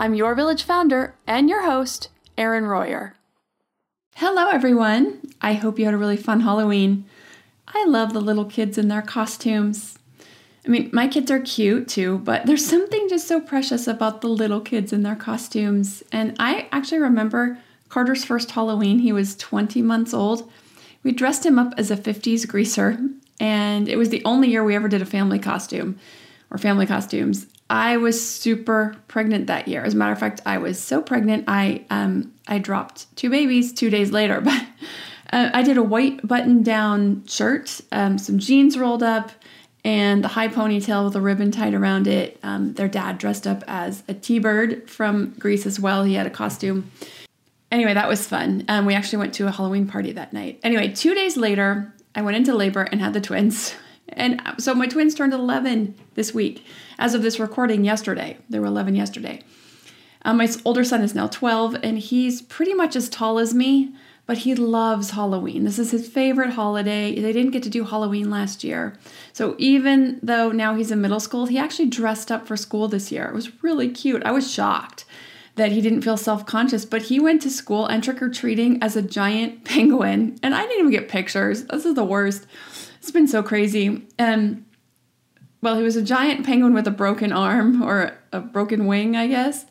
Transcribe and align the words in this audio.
I'm 0.00 0.14
your 0.14 0.34
village 0.34 0.62
founder 0.62 1.14
and 1.26 1.50
your 1.50 1.66
host, 1.66 2.08
Erin 2.38 2.64
Royer. 2.64 3.16
Hello, 4.14 4.48
everyone. 4.48 5.20
I 5.42 5.52
hope 5.52 5.78
you 5.78 5.84
had 5.84 5.92
a 5.92 5.98
really 5.98 6.16
fun 6.16 6.40
Halloween. 6.40 7.04
I 7.68 7.84
love 7.84 8.14
the 8.14 8.20
little 8.22 8.46
kids 8.46 8.78
in 8.78 8.88
their 8.88 9.02
costumes. 9.02 9.98
I 10.64 10.70
mean, 10.70 10.88
my 10.90 11.06
kids 11.06 11.30
are 11.30 11.40
cute 11.40 11.86
too, 11.86 12.16
but 12.16 12.46
there's 12.46 12.64
something 12.64 13.10
just 13.10 13.28
so 13.28 13.42
precious 13.42 13.86
about 13.86 14.22
the 14.22 14.28
little 14.28 14.62
kids 14.62 14.90
in 14.90 15.02
their 15.02 15.16
costumes. 15.16 16.02
And 16.10 16.34
I 16.38 16.66
actually 16.72 17.00
remember 17.00 17.58
Carter's 17.90 18.24
first 18.24 18.52
Halloween. 18.52 19.00
He 19.00 19.12
was 19.12 19.36
20 19.36 19.82
months 19.82 20.14
old. 20.14 20.50
We 21.02 21.12
dressed 21.12 21.44
him 21.44 21.58
up 21.58 21.74
as 21.76 21.90
a 21.90 21.96
50s 21.98 22.48
greaser, 22.48 22.98
and 23.38 23.86
it 23.86 23.98
was 23.98 24.08
the 24.08 24.24
only 24.24 24.48
year 24.48 24.64
we 24.64 24.74
ever 24.74 24.88
did 24.88 25.02
a 25.02 25.06
family 25.06 25.38
costume 25.38 25.98
or 26.50 26.56
family 26.56 26.86
costumes. 26.86 27.48
I 27.70 27.98
was 27.98 28.28
super 28.28 28.96
pregnant 29.06 29.46
that 29.46 29.68
year. 29.68 29.84
As 29.84 29.94
a 29.94 29.96
matter 29.96 30.12
of 30.12 30.18
fact, 30.18 30.40
I 30.44 30.58
was 30.58 30.82
so 30.82 31.00
pregnant 31.00 31.44
I 31.46 31.86
um, 31.88 32.34
I 32.48 32.58
dropped 32.58 33.14
two 33.16 33.30
babies 33.30 33.72
two 33.72 33.88
days 33.88 34.10
later. 34.10 34.42
But 34.50 34.66
uh, 35.32 35.50
I 35.54 35.62
did 35.62 35.76
a 35.76 35.82
white 35.82 36.26
button 36.26 36.64
down 36.64 37.24
shirt, 37.28 37.80
um, 37.92 38.18
some 38.18 38.40
jeans 38.40 38.76
rolled 38.76 39.04
up, 39.04 39.30
and 39.84 40.24
the 40.24 40.28
high 40.28 40.48
ponytail 40.48 41.04
with 41.04 41.14
a 41.14 41.20
ribbon 41.20 41.52
tied 41.52 41.72
around 41.72 42.08
it. 42.08 42.40
Um, 42.42 42.74
their 42.74 42.88
dad 42.88 43.18
dressed 43.18 43.46
up 43.46 43.62
as 43.68 44.02
a 44.08 44.14
T-bird 44.14 44.90
from 44.90 45.30
Grease 45.38 45.66
as 45.66 45.78
well. 45.78 46.02
He 46.02 46.14
had 46.14 46.26
a 46.26 46.30
costume. 46.30 46.90
Anyway, 47.70 47.94
that 47.94 48.08
was 48.08 48.26
fun. 48.26 48.64
Um, 48.66 48.86
we 48.86 48.94
actually 48.94 49.18
went 49.18 49.34
to 49.34 49.46
a 49.46 49.52
Halloween 49.52 49.86
party 49.86 50.10
that 50.10 50.32
night. 50.32 50.58
Anyway, 50.64 50.88
two 50.88 51.14
days 51.14 51.36
later, 51.36 51.94
I 52.16 52.22
went 52.22 52.36
into 52.36 52.52
labor 52.52 52.82
and 52.82 53.00
had 53.00 53.12
the 53.12 53.20
twins. 53.20 53.72
And 54.12 54.40
so 54.58 54.74
my 54.74 54.86
twins 54.86 55.14
turned 55.14 55.32
11 55.32 55.94
this 56.14 56.34
week. 56.34 56.64
As 56.98 57.14
of 57.14 57.22
this 57.22 57.38
recording, 57.38 57.84
yesterday. 57.84 58.38
They 58.48 58.58
were 58.58 58.66
11 58.66 58.94
yesterday. 58.94 59.42
Um, 60.22 60.36
my 60.36 60.48
older 60.64 60.84
son 60.84 61.02
is 61.02 61.14
now 61.14 61.28
12, 61.28 61.76
and 61.82 61.98
he's 61.98 62.42
pretty 62.42 62.74
much 62.74 62.94
as 62.94 63.08
tall 63.08 63.38
as 63.38 63.54
me, 63.54 63.94
but 64.26 64.38
he 64.38 64.54
loves 64.54 65.10
Halloween. 65.10 65.64
This 65.64 65.78
is 65.78 65.92
his 65.92 66.08
favorite 66.08 66.50
holiday. 66.50 67.18
They 67.18 67.32
didn't 67.32 67.52
get 67.52 67.62
to 67.64 67.70
do 67.70 67.84
Halloween 67.84 68.30
last 68.30 68.62
year. 68.62 68.98
So 69.32 69.56
even 69.58 70.20
though 70.22 70.52
now 70.52 70.74
he's 70.74 70.90
in 70.90 71.00
middle 71.00 71.20
school, 71.20 71.46
he 71.46 71.58
actually 71.58 71.88
dressed 71.88 72.30
up 72.30 72.46
for 72.46 72.56
school 72.56 72.86
this 72.86 73.10
year. 73.10 73.26
It 73.26 73.34
was 73.34 73.62
really 73.62 73.88
cute. 73.90 74.22
I 74.24 74.30
was 74.30 74.52
shocked 74.52 75.04
that 75.56 75.72
he 75.72 75.80
didn't 75.80 76.02
feel 76.02 76.16
self 76.16 76.46
conscious, 76.46 76.84
but 76.84 77.02
he 77.02 77.18
went 77.18 77.42
to 77.42 77.50
school 77.50 77.86
and 77.86 78.04
trick 78.04 78.22
or 78.22 78.28
treating 78.28 78.82
as 78.82 78.96
a 78.96 79.02
giant 79.02 79.64
penguin. 79.64 80.38
And 80.42 80.54
I 80.54 80.62
didn't 80.62 80.78
even 80.78 80.90
get 80.90 81.08
pictures. 81.08 81.64
This 81.64 81.84
is 81.84 81.94
the 81.94 82.04
worst. 82.04 82.46
It's 83.00 83.10
been 83.10 83.28
so 83.28 83.42
crazy. 83.42 84.06
And 84.18 84.64
well, 85.62 85.76
he 85.76 85.82
was 85.82 85.96
a 85.96 86.02
giant 86.02 86.46
penguin 86.46 86.74
with 86.74 86.86
a 86.86 86.92
broken 86.92 87.32
arm 87.32 87.82
or 87.82 88.16
a 88.32 88.40
broken 88.40 88.86
wing, 88.86 89.16
I 89.16 89.26
guess. 89.26 89.66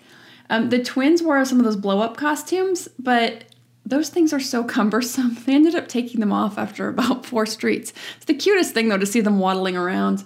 Um, 0.50 0.69
the 0.69 0.84
twins 0.84 1.22
wore 1.22 1.44
some 1.45 1.59
of 1.59 1.66
those 1.66 1.75
blow 1.75 2.00
up 2.01 2.18
costumes, 2.18 2.88
but 2.97 3.45
those 3.85 4.09
things 4.09 4.34
are 4.34 4.39
so 4.39 4.63
cumbersome. 4.75 5.38
They 5.45 5.53
ended 5.53 5.75
up 5.75 5.88
taking 5.88 6.19
them 6.19 6.34
off 6.34 6.57
after 6.57 6.89
about 6.89 7.25
four 7.25 7.45
streets. 7.45 7.94
It's 8.18 8.25
the 8.25 8.34
cutest 8.34 8.73
thing, 8.73 8.89
though, 8.89 8.97
to 8.97 9.06
see 9.06 9.22
them 9.22 9.39
waddling 9.39 9.78
around. 9.78 10.23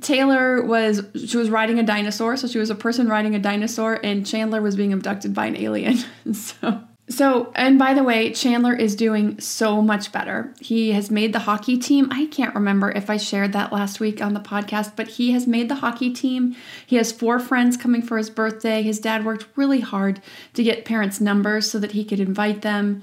Taylor 0.00 0.60
was 0.60 1.02
she 1.24 1.36
was 1.36 1.50
riding 1.50 1.78
a 1.78 1.84
dinosaur, 1.84 2.36
so 2.36 2.48
she 2.48 2.58
was 2.58 2.68
a 2.68 2.74
person 2.74 3.08
riding 3.08 3.36
a 3.36 3.38
dinosaur, 3.38 4.00
and 4.02 4.26
Chandler 4.26 4.60
was 4.60 4.74
being 4.74 4.92
abducted 4.92 5.32
by 5.32 5.46
an 5.46 5.56
alien. 5.56 5.98
so 6.32 6.82
so, 7.08 7.52
and 7.54 7.78
by 7.78 7.92
the 7.92 8.02
way, 8.02 8.32
Chandler 8.32 8.74
is 8.74 8.96
doing 8.96 9.38
so 9.38 9.82
much 9.82 10.10
better. 10.10 10.54
He 10.58 10.92
has 10.92 11.10
made 11.10 11.34
the 11.34 11.40
hockey 11.40 11.76
team. 11.76 12.08
I 12.10 12.26
can't 12.26 12.54
remember 12.54 12.90
if 12.90 13.10
I 13.10 13.18
shared 13.18 13.52
that 13.52 13.72
last 13.72 14.00
week 14.00 14.22
on 14.22 14.32
the 14.32 14.40
podcast, 14.40 14.92
but 14.96 15.08
he 15.08 15.32
has 15.32 15.46
made 15.46 15.68
the 15.68 15.76
hockey 15.76 16.10
team. 16.10 16.56
He 16.86 16.96
has 16.96 17.12
four 17.12 17.38
friends 17.38 17.76
coming 17.76 18.00
for 18.00 18.16
his 18.16 18.30
birthday. 18.30 18.82
His 18.82 18.98
dad 19.00 19.24
worked 19.24 19.46
really 19.54 19.80
hard 19.80 20.22
to 20.54 20.62
get 20.62 20.86
parents' 20.86 21.20
numbers 21.20 21.70
so 21.70 21.78
that 21.78 21.92
he 21.92 22.06
could 22.06 22.20
invite 22.20 22.62
them. 22.62 23.02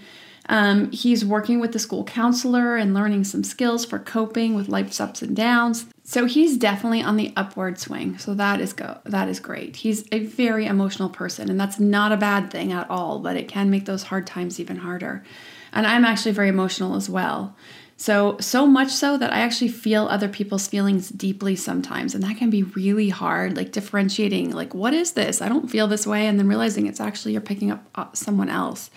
Um, 0.49 0.91
he's 0.91 1.23
working 1.23 1.59
with 1.59 1.71
the 1.71 1.79
school 1.79 2.03
counselor 2.03 2.75
and 2.77 2.95
learning 2.95 3.25
some 3.25 3.43
skills 3.43 3.85
for 3.85 3.99
coping 3.99 4.55
with 4.55 4.67
life's 4.67 4.99
ups 4.99 5.21
and 5.21 5.35
downs. 5.35 5.85
So 6.03 6.25
he's 6.25 6.57
definitely 6.57 7.03
on 7.03 7.15
the 7.15 7.31
upward 7.35 7.79
swing. 7.79 8.17
So 8.17 8.33
that 8.33 8.59
is 8.59 8.73
go 8.73 8.99
that 9.05 9.29
is 9.29 9.39
great. 9.39 9.77
He's 9.77 10.05
a 10.11 10.19
very 10.19 10.65
emotional 10.65 11.09
person 11.09 11.49
and 11.49 11.59
that's 11.59 11.79
not 11.79 12.11
a 12.11 12.17
bad 12.17 12.49
thing 12.49 12.71
at 12.71 12.89
all, 12.89 13.19
but 13.19 13.37
it 13.37 13.47
can 13.47 13.69
make 13.69 13.85
those 13.85 14.03
hard 14.03 14.25
times 14.25 14.59
even 14.59 14.77
harder. 14.77 15.23
And 15.71 15.85
I'm 15.85 16.03
actually 16.03 16.31
very 16.31 16.49
emotional 16.49 16.95
as 16.95 17.09
well. 17.09 17.55
So 17.97 18.37
so 18.39 18.65
much 18.65 18.89
so 18.89 19.15
that 19.17 19.31
I 19.31 19.41
actually 19.41 19.67
feel 19.67 20.07
other 20.07 20.27
people's 20.27 20.67
feelings 20.67 21.09
deeply 21.09 21.55
sometimes 21.55 22.15
and 22.15 22.23
that 22.23 22.37
can 22.37 22.49
be 22.49 22.63
really 22.63 23.09
hard 23.09 23.55
like 23.55 23.71
differentiating 23.71 24.51
like 24.51 24.73
what 24.73 24.95
is 24.95 25.11
this? 25.11 25.39
I 25.39 25.49
don't 25.49 25.69
feel 25.69 25.87
this 25.87 26.07
way 26.07 26.25
and 26.25 26.39
then 26.39 26.47
realizing 26.47 26.87
it's 26.87 26.99
actually 26.99 27.33
you're 27.33 27.41
picking 27.41 27.69
up 27.69 27.85
uh, 27.93 28.07
someone 28.13 28.49
else. 28.49 28.89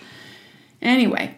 Anyway, 0.81 1.37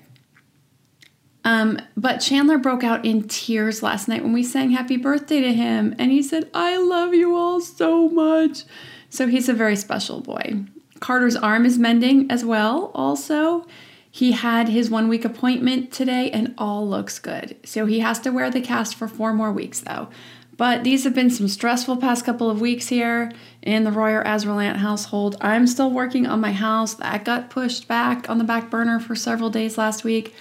um, 1.48 1.80
but 1.96 2.18
Chandler 2.18 2.58
broke 2.58 2.84
out 2.84 3.06
in 3.06 3.26
tears 3.26 3.82
last 3.82 4.10
night 4.10 4.22
when 4.22 4.34
we 4.34 4.44
sang 4.44 4.72
happy 4.72 4.98
birthday 4.98 5.40
to 5.40 5.54
him, 5.54 5.96
and 5.98 6.12
he 6.12 6.22
said, 6.22 6.50
I 6.54 6.76
love 6.76 7.14
you 7.14 7.38
all 7.38 7.62
so 7.62 8.10
much. 8.10 8.66
So 9.10 9.28
he's 9.28 9.48
a 9.48 9.54
very 9.54 9.78
special 9.78 10.20
boy. 10.20 10.66
Carter's 11.00 11.38
arm 11.38 11.66
is 11.66 11.80
mending 11.80 12.30
as 12.30 12.44
well, 12.44 12.92
also. 12.94 13.66
He 14.12 14.34
had 14.34 14.68
his 14.68 14.90
one 14.90 15.08
week 15.08 15.24
appointment 15.24 15.94
today, 15.94 16.30
and 16.32 16.54
all 16.58 16.86
looks 16.86 17.18
good. 17.18 17.56
So 17.64 17.86
he 17.86 18.02
has 18.02 18.20
to 18.20 18.32
wear 18.32 18.52
the 18.52 18.60
cast 18.60 18.96
for 18.96 19.08
four 19.08 19.32
more 19.32 19.54
weeks, 19.54 19.80
though. 19.80 20.10
But 20.58 20.84
these 20.84 21.06
have 21.06 21.16
been 21.16 21.30
some 21.30 21.48
stressful 21.48 21.96
past 21.96 22.26
couple 22.26 22.50
of 22.50 22.60
weeks 22.60 22.90
here 22.90 23.32
in 23.62 23.86
the 23.86 23.92
Royer 23.94 24.22
Azralant 24.26 24.78
household. 24.78 25.38
I'm 25.40 25.66
still 25.66 25.92
working 25.92 26.28
on 26.28 26.42
my 26.42 26.52
house. 26.52 26.96
That 26.96 27.24
got 27.24 27.50
pushed 27.50 27.88
back 27.88 28.30
on 28.30 28.38
the 28.38 28.44
back 28.44 28.70
burner 28.70 29.00
for 29.00 29.16
several 29.16 29.50
days 29.50 29.78
last 29.78 30.04
week 30.04 30.36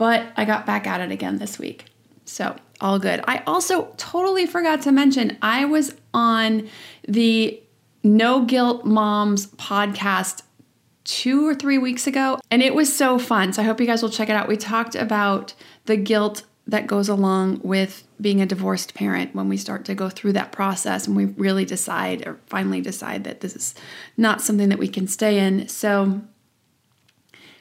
but 0.00 0.32
I 0.34 0.46
got 0.46 0.64
back 0.64 0.86
at 0.86 1.02
it 1.02 1.10
again 1.10 1.36
this 1.36 1.58
week. 1.58 1.84
So, 2.24 2.56
all 2.80 2.98
good. 2.98 3.22
I 3.28 3.42
also 3.46 3.92
totally 3.98 4.46
forgot 4.46 4.80
to 4.82 4.92
mention 4.92 5.36
I 5.42 5.66
was 5.66 5.94
on 6.14 6.70
the 7.06 7.62
No 8.02 8.46
Guilt 8.46 8.86
Moms 8.86 9.48
podcast 9.48 10.40
two 11.04 11.46
or 11.46 11.54
three 11.54 11.76
weeks 11.76 12.06
ago, 12.06 12.40
and 12.50 12.62
it 12.62 12.74
was 12.74 12.96
so 12.96 13.18
fun. 13.18 13.52
So, 13.52 13.60
I 13.60 13.66
hope 13.66 13.78
you 13.78 13.86
guys 13.86 14.02
will 14.02 14.08
check 14.08 14.30
it 14.30 14.36
out. 14.36 14.48
We 14.48 14.56
talked 14.56 14.94
about 14.94 15.52
the 15.84 15.98
guilt 15.98 16.44
that 16.66 16.86
goes 16.86 17.10
along 17.10 17.60
with 17.62 18.04
being 18.22 18.40
a 18.40 18.46
divorced 18.46 18.94
parent 18.94 19.34
when 19.34 19.50
we 19.50 19.58
start 19.58 19.84
to 19.84 19.94
go 19.94 20.08
through 20.08 20.32
that 20.32 20.50
process 20.50 21.06
and 21.06 21.14
we 21.14 21.26
really 21.26 21.66
decide 21.66 22.26
or 22.26 22.38
finally 22.46 22.80
decide 22.80 23.24
that 23.24 23.40
this 23.40 23.54
is 23.54 23.74
not 24.16 24.40
something 24.40 24.70
that 24.70 24.78
we 24.78 24.88
can 24.88 25.06
stay 25.06 25.40
in. 25.40 25.68
So, 25.68 26.22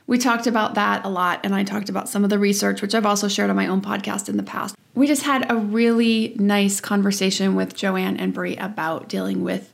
we 0.10 0.18
talked 0.18 0.48
about 0.48 0.74
that 0.74 1.06
a 1.06 1.08
lot, 1.08 1.40
and 1.44 1.54
I 1.54 1.64
talked 1.64 1.88
about 1.88 2.10
some 2.10 2.24
of 2.24 2.32
the 2.32 2.40
research, 2.40 2.82
which 2.82 2.96
I've 2.96 3.06
also 3.06 3.28
shared 3.28 3.52
on 3.52 3.56
my 3.56 3.68
own 3.68 3.80
podcast 3.80 4.28
in 4.28 4.38
the 4.38 4.44
past. 4.44 4.74
We 4.96 5.06
just 5.06 5.22
had 5.22 5.46
a 5.52 5.56
really 5.56 6.36
nice 6.40 6.82
conversation 6.82 7.54
with 7.54 7.76
Joanne 7.76 8.18
and 8.18 8.34
Brie 8.34 8.58
about 8.58 9.08
dealing 9.08 9.44
with 9.44 9.72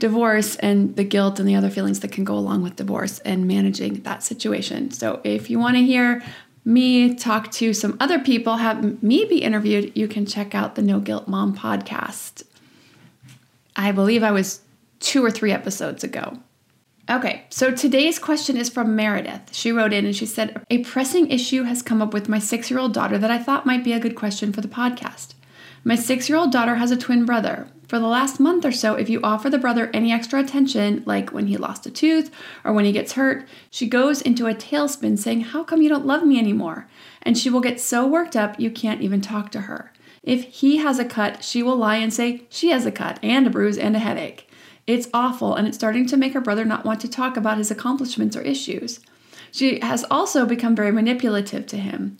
divorce 0.00 0.56
and 0.56 0.96
the 0.96 1.04
guilt 1.04 1.38
and 1.38 1.48
the 1.48 1.54
other 1.54 1.70
feelings 1.70 2.00
that 2.00 2.10
can 2.10 2.24
go 2.24 2.34
along 2.34 2.62
with 2.62 2.74
divorce 2.74 3.20
and 3.20 3.46
managing 3.46 4.02
that 4.02 4.24
situation. 4.24 4.90
So 4.90 5.20
if 5.22 5.48
you 5.48 5.60
want 5.60 5.76
to 5.76 5.84
hear 5.84 6.24
me 6.64 7.14
talk 7.14 7.52
to 7.52 7.72
some 7.72 7.96
other 8.00 8.18
people, 8.18 8.56
have 8.56 9.00
me 9.00 9.26
be 9.26 9.44
interviewed, 9.44 9.96
you 9.96 10.08
can 10.08 10.26
check 10.26 10.56
out 10.56 10.74
the 10.74 10.82
No 10.82 10.98
Guilt 10.98 11.28
Mom 11.28 11.56
podcast. 11.56 12.42
I 13.76 13.92
believe 13.92 14.24
I 14.24 14.32
was 14.32 14.60
two 14.98 15.24
or 15.24 15.30
three 15.30 15.52
episodes 15.52 16.02
ago. 16.02 16.40
Okay, 17.12 17.44
so 17.50 17.70
today's 17.70 18.18
question 18.18 18.56
is 18.56 18.70
from 18.70 18.96
Meredith. 18.96 19.54
She 19.54 19.70
wrote 19.70 19.92
in 19.92 20.06
and 20.06 20.16
she 20.16 20.24
said, 20.24 20.64
A 20.70 20.78
pressing 20.78 21.30
issue 21.30 21.64
has 21.64 21.82
come 21.82 22.00
up 22.00 22.14
with 22.14 22.26
my 22.26 22.38
six 22.38 22.70
year 22.70 22.80
old 22.80 22.94
daughter 22.94 23.18
that 23.18 23.30
I 23.30 23.36
thought 23.36 23.66
might 23.66 23.84
be 23.84 23.92
a 23.92 24.00
good 24.00 24.14
question 24.14 24.50
for 24.50 24.62
the 24.62 24.68
podcast. 24.68 25.34
My 25.84 25.94
six 25.94 26.30
year 26.30 26.38
old 26.38 26.50
daughter 26.50 26.76
has 26.76 26.90
a 26.90 26.96
twin 26.96 27.26
brother. 27.26 27.68
For 27.86 27.98
the 27.98 28.06
last 28.06 28.40
month 28.40 28.64
or 28.64 28.72
so, 28.72 28.94
if 28.94 29.10
you 29.10 29.20
offer 29.22 29.50
the 29.50 29.58
brother 29.58 29.90
any 29.92 30.10
extra 30.10 30.40
attention, 30.40 31.02
like 31.04 31.34
when 31.34 31.48
he 31.48 31.58
lost 31.58 31.84
a 31.84 31.90
tooth 31.90 32.30
or 32.64 32.72
when 32.72 32.86
he 32.86 32.92
gets 32.92 33.12
hurt, 33.12 33.46
she 33.70 33.86
goes 33.86 34.22
into 34.22 34.46
a 34.46 34.54
tailspin 34.54 35.18
saying, 35.18 35.42
How 35.42 35.64
come 35.64 35.82
you 35.82 35.90
don't 35.90 36.06
love 36.06 36.24
me 36.24 36.38
anymore? 36.38 36.88
And 37.20 37.36
she 37.36 37.50
will 37.50 37.60
get 37.60 37.78
so 37.78 38.06
worked 38.06 38.36
up 38.36 38.58
you 38.58 38.70
can't 38.70 39.02
even 39.02 39.20
talk 39.20 39.50
to 39.50 39.62
her. 39.62 39.92
If 40.22 40.44
he 40.44 40.78
has 40.78 40.98
a 40.98 41.04
cut, 41.04 41.44
she 41.44 41.62
will 41.62 41.76
lie 41.76 41.96
and 41.96 42.10
say 42.14 42.46
she 42.48 42.70
has 42.70 42.86
a 42.86 42.92
cut 42.92 43.18
and 43.22 43.46
a 43.46 43.50
bruise 43.50 43.76
and 43.76 43.94
a 43.94 43.98
headache. 43.98 44.48
It's 44.86 45.08
awful, 45.14 45.54
and 45.54 45.68
it's 45.68 45.76
starting 45.76 46.06
to 46.06 46.16
make 46.16 46.32
her 46.32 46.40
brother 46.40 46.64
not 46.64 46.84
want 46.84 47.00
to 47.02 47.08
talk 47.08 47.36
about 47.36 47.58
his 47.58 47.70
accomplishments 47.70 48.36
or 48.36 48.42
issues. 48.42 49.00
She 49.52 49.80
has 49.80 50.04
also 50.10 50.46
become 50.46 50.74
very 50.74 50.90
manipulative 50.90 51.66
to 51.68 51.76
him. 51.76 52.18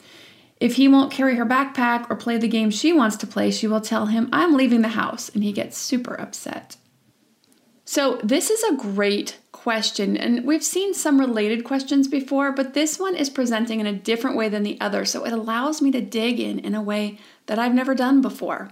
If 0.61 0.77
he 0.77 0.87
won't 0.87 1.11
carry 1.11 1.35
her 1.37 1.47
backpack 1.47 2.09
or 2.09 2.15
play 2.15 2.37
the 2.37 2.47
game 2.47 2.71
she 2.71 2.93
wants 2.93 3.17
to 3.17 3.27
play, 3.27 3.51
she 3.51 3.67
will 3.67 3.81
tell 3.81 4.07
him, 4.07 4.29
I'm 4.33 4.55
leaving 4.55 4.83
the 4.83 4.89
house, 4.89 5.29
and 5.29 5.43
he 5.43 5.53
gets 5.53 5.77
super 5.77 6.15
upset. 6.15 6.77
So, 7.85 8.21
this 8.23 8.49
is 8.49 8.63
a 8.63 8.77
great 8.77 9.39
question, 9.51 10.17
and 10.17 10.47
we've 10.47 10.63
seen 10.63 10.95
some 10.95 11.19
related 11.19 11.65
questions 11.65 12.07
before, 12.07 12.53
but 12.53 12.75
this 12.75 12.99
one 12.99 13.17
is 13.17 13.29
presenting 13.29 13.81
in 13.81 13.87
a 13.87 13.93
different 13.93 14.37
way 14.37 14.49
than 14.49 14.63
the 14.63 14.81
other, 14.81 15.05
so 15.05 15.25
it 15.25 15.33
allows 15.33 15.83
me 15.83 15.91
to 15.91 16.01
dig 16.01 16.39
in 16.39 16.61
in 16.61 16.75
a 16.77 16.83
way 16.83 17.19
that 17.47 17.59
I've 17.59 17.75
never 17.75 17.95
done 17.95 18.23
before. 18.23 18.71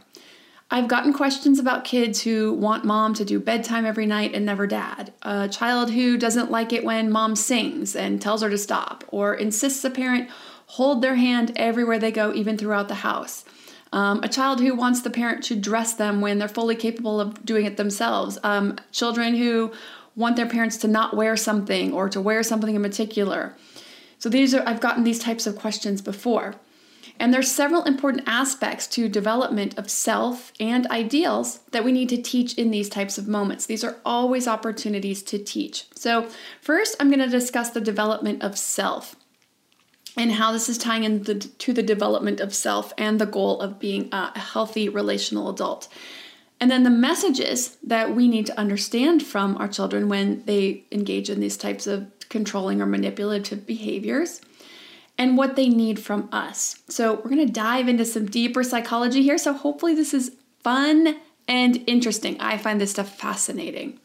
I've 0.73 0.87
gotten 0.87 1.13
questions 1.13 1.59
about 1.59 1.83
kids 1.83 2.23
who 2.23 2.53
want 2.53 2.85
mom 2.85 3.13
to 3.15 3.25
do 3.25 3.41
bedtime 3.41 3.85
every 3.85 4.07
night 4.07 4.35
and 4.35 4.47
never 4.47 4.69
dad. 4.69 5.13
A 5.23 5.49
child 5.49 5.91
who 5.91 6.17
doesn't 6.17 6.51
like 6.51 6.73
it 6.73 6.85
when 6.85 7.11
mom 7.11 7.35
sings 7.35 7.97
and 7.97 8.23
tells 8.23 8.43
her 8.43 8.51
to 8.51 8.59
stop, 8.59 9.03
or 9.09 9.35
insists 9.35 9.85
a 9.85 9.91
parent 9.91 10.31
hold 10.67 11.03
their 11.03 11.17
hand 11.17 11.51
everywhere 11.57 11.99
they 11.99 12.13
go, 12.13 12.33
even 12.33 12.57
throughout 12.57 12.87
the 12.87 12.95
house. 12.95 13.45
Um, 13.93 14.23
a 14.23 14.29
child 14.29 14.61
who 14.61 14.77
wants 14.77 15.03
the 15.03 15.11
parent 15.11 15.43
to 15.45 15.57
dress 15.57 15.95
them 15.95 16.21
when 16.21 16.39
they're 16.39 16.47
fully 16.47 16.77
capable 16.77 17.21
of 17.21 17.45
doing 17.45 17.67
it 17.67 17.77
themselves. 17.77 18.39
Um, 18.45 18.77
children 18.93 19.35
who 19.35 19.73
want 20.15 20.37
their 20.37 20.47
parents 20.47 20.77
to 20.79 20.89
not 20.89 21.17
wear 21.17 21.37
something 21.37 21.93
or 21.93 22.09
to 22.09 22.21
wear 22.21 22.45
something 22.45 22.77
in 22.77 22.83
particular. 22.83 23.57
So 24.21 24.29
these 24.29 24.55
are 24.55 24.63
I've 24.65 24.81
gotten 24.81 25.03
these 25.03 25.19
types 25.19 25.49
of 25.49 25.57
questions 25.57 26.01
before. 26.01 26.55
And 27.21 27.35
there's 27.35 27.53
several 27.53 27.85
important 27.85 28.25
aspects 28.27 28.87
to 28.89 29.07
development 29.07 29.77
of 29.77 29.91
self 29.91 30.55
and 30.59 30.87
ideals 30.87 31.61
that 31.71 31.85
we 31.85 31.93
need 31.93 32.09
to 32.09 32.21
teach 32.21 32.55
in 32.55 32.71
these 32.71 32.89
types 32.89 33.19
of 33.19 33.29
moments. 33.29 33.67
These 33.67 33.85
are 33.85 33.99
always 34.07 34.49
opportunities 34.49 35.23
to 35.25 35.39
teach. 35.39 35.85
So, 35.95 36.29
first, 36.63 36.97
I'm 36.99 37.11
going 37.11 37.21
to 37.21 37.29
discuss 37.29 37.71
the 37.71 37.81
development 37.81 38.43
of 38.43 38.57
self 38.57 39.17
and 40.17 40.33
how 40.33 40.51
this 40.51 40.71
is 40.71 40.79
tying 40.79 41.05
into 41.05 41.35
the, 41.35 41.41
to 41.41 41.75
the 41.75 41.83
development 41.83 42.41
of 42.41 42.55
self 42.55 42.95
and 42.97 43.21
the 43.21 43.27
goal 43.27 43.61
of 43.61 43.79
being 43.79 44.09
a 44.13 44.39
healthy 44.39 44.89
relational 44.89 45.51
adult. 45.51 45.89
And 46.59 46.71
then 46.71 46.85
the 46.85 46.91
messages 46.91 47.77
that 47.83 48.17
we 48.17 48.29
need 48.29 48.47
to 48.47 48.59
understand 48.59 49.23
from 49.23 49.59
our 49.59 49.69
children 49.69 50.09
when 50.09 50.43
they 50.47 50.85
engage 50.91 51.29
in 51.29 51.41
these 51.41 51.59
types 51.59 51.87
of 51.87 52.11
controlling 52.31 52.81
or 52.81 52.87
manipulative 52.87 53.67
behaviors 53.67 54.41
and 55.21 55.37
what 55.37 55.55
they 55.55 55.69
need 55.69 56.01
from 56.01 56.31
us. 56.33 56.83
So, 56.89 57.17
we're 57.17 57.31
going 57.31 57.47
to 57.47 57.53
dive 57.53 57.89
into 57.89 58.07
some 58.07 58.25
deeper 58.25 58.65
psychology 58.65 59.23
here. 59.23 59.37
So, 59.37 59.53
hopefully, 59.53 59.95
this 59.95 60.15
is 60.15 60.33
fun 60.65 61.17
and 61.47 61.85
interesting. 61.87 62.41
I 62.41 62.57
find 62.57 62.81
this 62.81 62.93
stuff 62.93 63.19
fascinating. 63.19 64.01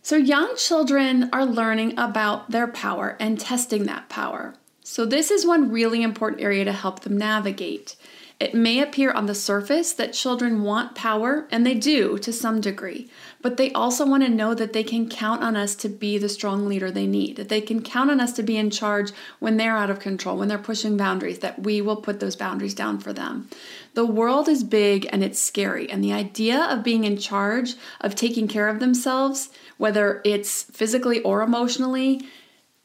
So, 0.00 0.14
young 0.14 0.54
children 0.56 1.28
are 1.32 1.44
learning 1.44 1.98
about 1.98 2.52
their 2.52 2.68
power 2.68 3.16
and 3.18 3.38
testing 3.38 3.82
that 3.86 4.08
power. 4.08 4.54
So, 4.84 5.04
this 5.04 5.32
is 5.32 5.44
one 5.44 5.72
really 5.72 6.04
important 6.04 6.40
area 6.40 6.64
to 6.64 6.72
help 6.72 7.00
them 7.00 7.18
navigate. 7.18 7.96
It 8.38 8.54
may 8.54 8.80
appear 8.80 9.10
on 9.10 9.26
the 9.26 9.34
surface 9.34 9.92
that 9.92 10.12
children 10.12 10.62
want 10.62 10.94
power, 10.94 11.48
and 11.50 11.66
they 11.66 11.74
do 11.74 12.16
to 12.18 12.32
some 12.32 12.60
degree, 12.60 13.10
but 13.42 13.56
they 13.56 13.72
also 13.72 14.06
want 14.06 14.22
to 14.22 14.28
know 14.28 14.54
that 14.54 14.72
they 14.72 14.82
can 14.82 15.08
count 15.08 15.42
on 15.42 15.56
us 15.56 15.74
to 15.76 15.88
be 15.88 16.18
the 16.18 16.28
strong 16.28 16.66
leader 16.66 16.90
they 16.90 17.06
need, 17.06 17.36
that 17.36 17.48
they 17.48 17.60
can 17.60 17.82
count 17.82 18.10
on 18.10 18.20
us 18.20 18.32
to 18.32 18.42
be 18.42 18.56
in 18.56 18.70
charge 18.70 19.12
when 19.38 19.56
they're 19.56 19.76
out 19.76 19.90
of 19.90 19.98
control, 19.98 20.36
when 20.36 20.48
they're 20.48 20.58
pushing 20.58 20.96
boundaries, 20.96 21.38
that 21.38 21.62
we 21.62 21.80
will 21.80 21.96
put 21.96 22.20
those 22.20 22.36
boundaries 22.36 22.74
down 22.74 22.98
for 22.98 23.12
them. 23.12 23.48
The 23.94 24.06
world 24.06 24.48
is 24.48 24.62
big 24.62 25.08
and 25.10 25.24
it's 25.24 25.40
scary, 25.40 25.90
and 25.90 26.04
the 26.04 26.12
idea 26.12 26.64
of 26.64 26.84
being 26.84 27.04
in 27.04 27.16
charge, 27.16 27.74
of 28.00 28.14
taking 28.14 28.46
care 28.46 28.68
of 28.68 28.80
themselves, 28.80 29.48
whether 29.78 30.20
it's 30.24 30.64
physically 30.64 31.20
or 31.22 31.42
emotionally, 31.42 32.26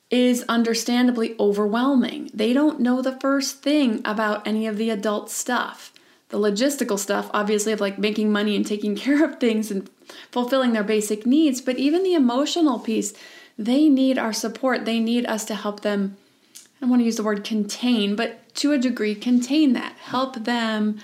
is 0.10 0.46
understandably 0.48 1.36
overwhelming. 1.40 2.30
They 2.34 2.54
don't 2.54 2.80
know 2.80 3.02
the 3.02 3.20
first 3.20 3.62
thing 3.62 4.02
about 4.06 4.48
any 4.48 4.68
of 4.68 4.78
the 4.78 4.90
adult 4.90 5.30
stuff. 5.30 5.92
The 6.36 6.52
logistical 6.52 7.00
stuff, 7.00 7.30
obviously, 7.34 7.72
of 7.72 7.80
like 7.80 7.98
making 7.98 8.30
money 8.30 8.58
and 8.58 8.68
taking 8.68 8.94
care 9.06 9.24
of 9.24 9.40
things 9.40 9.72
and 9.72 9.90
fulfilling 10.32 10.74
their 10.74 10.84
basic 10.84 11.26
needs, 11.26 11.62
but 11.62 11.78
even 11.78 12.04
the 12.04 12.14
emotional 12.14 12.78
piece, 12.78 13.14
they 13.58 13.88
need 13.88 14.18
our 14.18 14.34
support. 14.34 14.84
They 14.84 15.00
need 15.00 15.26
us 15.28 15.46
to 15.46 15.56
help 15.56 15.80
them. 15.80 16.18
I 16.54 16.82
don't 16.82 16.90
want 16.90 17.00
to 17.00 17.06
use 17.06 17.16
the 17.16 17.24
word 17.24 17.46
contain, 17.46 18.18
but 18.18 18.54
to 18.56 18.74
a 18.74 18.78
degree, 18.78 19.16
contain 19.16 19.72
that. 19.74 19.94
Help 19.94 20.44
them 20.44 21.00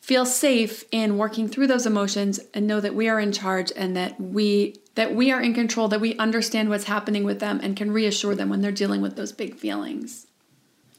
feel 0.00 0.24
safe 0.24 0.84
in 0.90 1.18
working 1.18 1.46
through 1.46 1.66
those 1.66 1.84
emotions 1.84 2.40
and 2.54 2.66
know 2.66 2.80
that 2.80 2.94
we 2.94 3.10
are 3.10 3.20
in 3.20 3.32
charge 3.32 3.70
and 3.76 3.94
that 3.94 4.18
we 4.18 4.74
that 4.94 5.14
we 5.14 5.30
are 5.30 5.42
in 5.42 5.52
control 5.52 5.86
that 5.88 6.00
we 6.00 6.16
understand 6.16 6.70
what's 6.70 6.84
happening 6.84 7.24
with 7.24 7.40
them 7.40 7.60
and 7.62 7.76
can 7.76 7.92
reassure 7.92 8.34
them 8.34 8.48
when 8.48 8.62
they're 8.62 8.72
dealing 8.72 9.02
with 9.02 9.16
those 9.16 9.32
big 9.32 9.54
feelings 9.56 10.26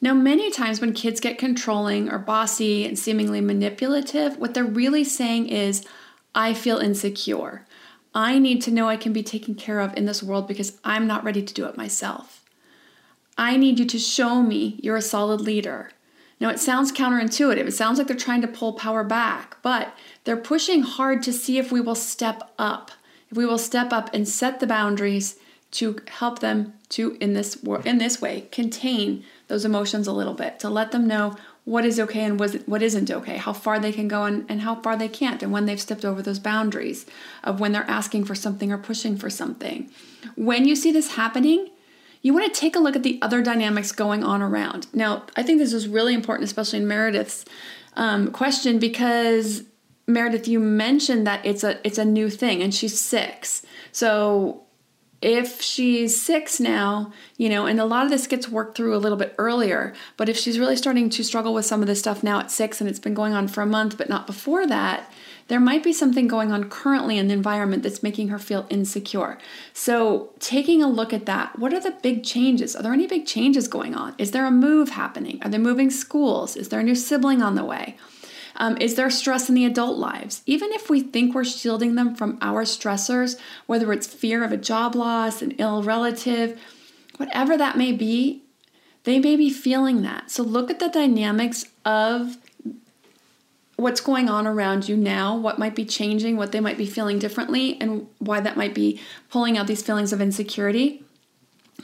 now 0.01 0.13
many 0.13 0.50
times 0.50 0.81
when 0.81 0.94
kids 0.94 1.19
get 1.19 1.38
controlling 1.38 2.09
or 2.09 2.18
bossy 2.18 2.86
and 2.86 2.98
seemingly 2.98 3.42
manipulative 3.42 4.38
what 4.38 4.53
they're 4.53 4.63
really 4.63 5.03
saying 5.03 5.48
is 5.48 5.86
i 6.36 6.53
feel 6.53 6.77
insecure. 6.77 7.65
I 8.13 8.39
need 8.39 8.62
to 8.63 8.71
know 8.71 8.89
i 8.89 8.98
can 8.98 9.13
be 9.13 9.24
taken 9.24 9.56
care 9.56 9.80
of 9.80 9.95
in 9.95 10.06
this 10.06 10.24
world 10.24 10.48
because 10.48 10.77
i'm 10.83 11.07
not 11.07 11.24
ready 11.24 11.42
to 11.42 11.53
do 11.53 11.65
it 11.65 11.77
myself. 11.77 12.42
I 13.38 13.58
need 13.58 13.79
you 13.79 13.86
to 13.86 14.00
show 14.00 14.41
me 14.41 14.79
you're 14.84 14.98
a 14.98 15.01
solid 15.01 15.41
leader. 15.41 15.91
Now, 16.39 16.50
it 16.50 16.60
sounds 16.60 16.91
counterintuitive. 16.91 17.67
It 17.67 17.74
sounds 17.74 17.98
like 17.98 18.08
they're 18.08 18.17
trying 18.17 18.41
to 18.41 18.48
pull 18.48 18.74
power 18.74 19.03
back, 19.03 19.58
but 19.62 19.96
they're 20.24 20.38
pushing 20.38 20.81
hard 20.81 21.22
to 21.24 21.34
see 21.34 21.58
if 21.58 21.72
we 21.72 21.79
will 21.81 21.96
step 21.96 22.51
up, 22.58 22.91
if 23.29 23.38
we 23.38 23.46
will 23.46 23.60
step 23.60 23.93
up 23.93 24.10
and 24.13 24.27
set 24.27 24.60
the 24.60 24.67
boundaries 24.67 25.38
to 25.72 25.98
help 26.08 26.39
them 26.39 26.74
to 26.91 27.17
in 27.19 27.33
this 27.33 27.55
in 27.86 27.98
this 27.98 28.21
way 28.21 28.48
contain 28.51 29.24
those 29.48 29.65
emotions 29.65 30.07
a 30.07 30.13
little 30.13 30.33
bit 30.33 30.60
to 30.60 30.69
let 30.69 30.91
them 30.91 31.07
know 31.07 31.36
what 31.63 31.86
is 31.86 32.00
okay 32.00 32.24
and 32.24 32.39
what 32.39 32.81
isn't 32.81 33.12
okay 33.12 33.38
how 33.38 33.53
far 33.53 33.79
they 33.79 33.91
can 33.91 34.07
go 34.07 34.24
and, 34.24 34.45
and 34.50 34.62
how 34.62 34.75
far 34.75 34.95
they 34.95 35.07
can't 35.07 35.41
and 35.41 35.51
when 35.51 35.65
they've 35.65 35.81
stepped 35.81 36.05
over 36.05 36.21
those 36.21 36.39
boundaries 36.39 37.05
of 37.43 37.60
when 37.60 37.71
they're 37.71 37.89
asking 37.89 38.24
for 38.24 38.36
something 38.36 38.71
or 38.71 38.77
pushing 38.77 39.17
for 39.17 39.29
something 39.29 39.89
when 40.36 40.67
you 40.67 40.75
see 40.75 40.91
this 40.91 41.15
happening 41.15 41.69
you 42.21 42.33
want 42.33 42.53
to 42.53 42.60
take 42.60 42.75
a 42.75 42.79
look 42.79 42.95
at 42.95 43.03
the 43.03 43.19
other 43.21 43.41
dynamics 43.41 43.91
going 43.91 44.24
on 44.24 44.41
around. 44.41 44.88
Now, 44.93 45.24
I 45.36 45.43
think 45.43 45.60
this 45.60 45.74
is 45.74 45.88
really 45.88 46.13
important, 46.13 46.45
especially 46.45 46.79
in 46.79 46.88
Meredith's 46.88 47.45
um, 47.95 48.31
question, 48.31 48.79
because 48.79 49.63
Meredith, 50.07 50.48
you 50.48 50.60
mentioned 50.60 51.25
that 51.25 51.45
it's 51.45 51.63
a 51.63 51.86
it's 51.86 51.98
a 51.98 52.05
new 52.05 52.29
thing, 52.29 52.62
and 52.62 52.74
she's 52.74 53.00
six. 53.00 53.65
So 53.91 54.63
if 55.22 55.62
she's 55.62 56.20
six 56.20 56.60
now, 56.60 57.13
you 57.38 57.48
know, 57.48 57.68
and 57.68 57.80
a 57.80 57.86
lot 57.86 58.06
of 58.06 58.12
this 58.12 58.25
gets 58.25 58.50
worked 58.50 58.75
through 58.75 58.96
a 58.96 58.98
little 58.98 59.18
bit 59.18 59.36
earlier, 59.38 59.94
but 60.18 60.30
if 60.30 60.38
she's 60.38 60.58
really 60.58 60.75
starting 60.75 61.10
to 61.12 61.24
struggle 61.24 61.54
with 61.54 61.66
some 61.66 61.82
of 61.82 61.88
this 61.88 62.00
stuff 62.00 62.24
now 62.24 62.40
at 62.40 62.50
six 62.50 62.82
and 62.82 62.90
it's 62.90 63.00
been 63.00 63.13
going 63.13 63.34
on 63.34 63.48
for 63.48 63.62
a 63.62 63.68
month, 63.68 63.98
but 63.98 64.10
not 64.10 64.25
before 64.25 64.66
that, 64.66 65.12
there 65.48 65.60
might 65.60 65.84
be 65.84 65.94
something 65.94 66.28
going 66.28 66.51
on 66.51 66.70
currently 66.70 67.18
in 67.18 67.28
the 67.28 67.34
environment 67.34 67.84
that's 67.84 68.01
making 68.01 68.30
her 68.30 68.40
feel 68.40 68.66
insecure. 68.70 69.38
So, 69.74 70.32
taking 70.40 70.82
a 70.82 70.88
look 70.88 71.13
at 71.13 71.25
that, 71.25 71.60
what 71.60 71.74
are 71.74 71.80
the 71.80 71.98
big 72.01 72.24
changes? 72.24 72.75
Are 72.75 72.82
there 72.82 72.94
any 72.94 73.06
big 73.06 73.25
changes 73.25 73.68
going 73.68 73.94
on? 73.94 74.16
Is 74.18 74.32
there 74.32 74.46
a 74.46 74.51
move 74.51 74.90
happening? 74.90 75.40
Are 75.44 75.50
they 75.50 75.58
moving 75.58 75.90
schools? 75.92 76.56
Is 76.56 76.70
there 76.70 76.80
a 76.80 76.84
new 76.84 76.96
sibling 76.96 77.42
on 77.42 77.56
the 77.56 77.66
way? 77.66 77.98
Um, 78.55 78.77
is 78.77 78.96
there 78.96 79.10
stress 79.10 79.50
in 79.50 79.55
the 79.55 79.65
adult 79.65 79.98
lives? 79.98 80.41
Even 80.46 80.72
if 80.74 80.89
we 80.89 81.01
think 81.01 81.34
we're 81.34 81.43
shielding 81.43 81.96
them 81.96 82.15
from 82.15 82.38
our 82.41 82.63
stressors, 82.63 83.38
whether 83.65 83.91
it's 83.93 84.08
fear 84.08 84.43
of 84.43 84.51
a 84.51 84.58
job 84.58 84.96
loss, 84.96 85.41
an 85.41 85.51
ill 85.51 85.84
relative, 85.84 86.60
whatever 87.17 87.58
that 87.58 87.77
may 87.77 87.91
be, 87.91 88.43
they 89.03 89.20
may 89.20 89.36
be 89.36 89.50
feeling 89.50 90.01
that. 90.03 90.29
So 90.29 90.43
look 90.43 90.70
at 90.70 90.79
the 90.79 90.89
dynamics 90.89 91.65
of 91.86 92.38
what's 93.81 94.01
going 94.01 94.29
on 94.29 94.46
around 94.46 94.88
you 94.88 94.96
now, 94.96 95.36
what 95.36 95.58
might 95.58 95.75
be 95.75 95.86
changing, 95.86 96.38
what 96.38 96.51
they 96.51 96.60
might 96.60 96.77
be 96.77 96.86
feeling 96.86 97.17
differently, 97.17 97.79
and 97.81 98.08
why 98.20 98.39
that 98.39 98.55
might 98.55 98.75
be 98.75 99.01
pulling 99.29 99.58
out 99.58 99.67
these 99.67 99.81
feelings 99.81 100.13
of 100.13 100.22
insecurity. 100.22 101.03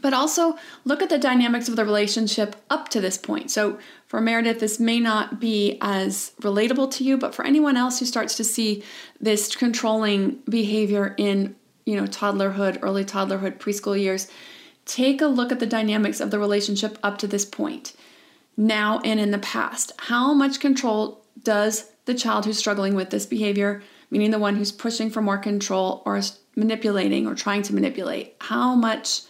But 0.02 0.14
also 0.14 0.58
look 0.86 1.02
at 1.02 1.10
the 1.10 1.18
dynamics 1.18 1.68
of 1.68 1.76
the 1.76 1.84
relationship 1.84 2.56
up 2.70 2.90
to 2.90 3.02
this 3.02 3.18
point. 3.18 3.50
So, 3.50 3.80
for 4.08 4.22
Meredith, 4.22 4.60
this 4.60 4.80
may 4.80 5.00
not 5.00 5.40
be 5.40 5.78
as 5.82 6.32
relatable 6.42 6.90
to 6.92 7.04
you, 7.04 7.18
but 7.18 7.36
for 7.36 7.46
anyone 7.46 7.76
else 7.76 8.00
who 8.00 8.06
starts 8.06 8.36
to 8.38 8.44
see 8.44 8.84
this 9.20 9.54
controlling 9.54 10.40
behavior 10.50 11.14
in, 11.18 11.56
you 11.86 11.96
know, 11.98 12.08
toddlerhood, 12.08 12.80
early 12.82 13.04
toddlerhood, 13.04 13.58
preschool 13.58 14.00
years, 14.00 14.30
take 14.86 15.22
a 15.22 15.28
look 15.28 15.52
at 15.52 15.60
the 15.60 15.66
dynamics 15.66 16.22
of 16.22 16.32
the 16.32 16.40
relationship 16.40 16.98
up 17.04 17.18
to 17.18 17.28
this 17.28 17.44
point, 17.44 17.94
now 18.56 19.02
and 19.04 19.20
in 19.20 19.32
the 19.32 19.38
past. 19.40 19.92
How 19.98 20.34
much 20.34 20.62
control 20.62 21.26
does 21.44 21.92
the 22.06 22.16
child 22.16 22.46
who's 22.46 22.58
struggling 22.58 22.96
with 22.96 23.10
this 23.10 23.26
behavior, 23.26 23.84
meaning 24.10 24.32
the 24.32 24.40
one 24.40 24.56
who's 24.56 24.72
pushing 24.72 25.10
for 25.10 25.22
more 25.22 25.38
control 25.38 26.02
or 26.06 26.22
manipulating 26.56 27.28
or 27.28 27.36
trying 27.36 27.62
to 27.64 27.76
manipulate, 27.76 28.36
how 28.40 28.74
much 28.74 29.24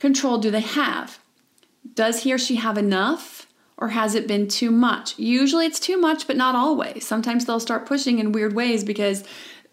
control 0.00 0.38
do 0.38 0.50
they 0.50 0.60
have? 0.60 1.20
Does 1.94 2.24
he 2.24 2.32
or 2.32 2.38
she 2.38 2.56
have 2.56 2.76
enough? 2.76 3.41
Or 3.82 3.88
has 3.88 4.14
it 4.14 4.28
been 4.28 4.46
too 4.46 4.70
much? 4.70 5.18
Usually 5.18 5.66
it's 5.66 5.80
too 5.80 5.96
much, 5.96 6.28
but 6.28 6.36
not 6.36 6.54
always. 6.54 7.04
Sometimes 7.04 7.46
they'll 7.46 7.58
start 7.58 7.84
pushing 7.84 8.20
in 8.20 8.30
weird 8.30 8.52
ways 8.52 8.84
because, 8.84 9.24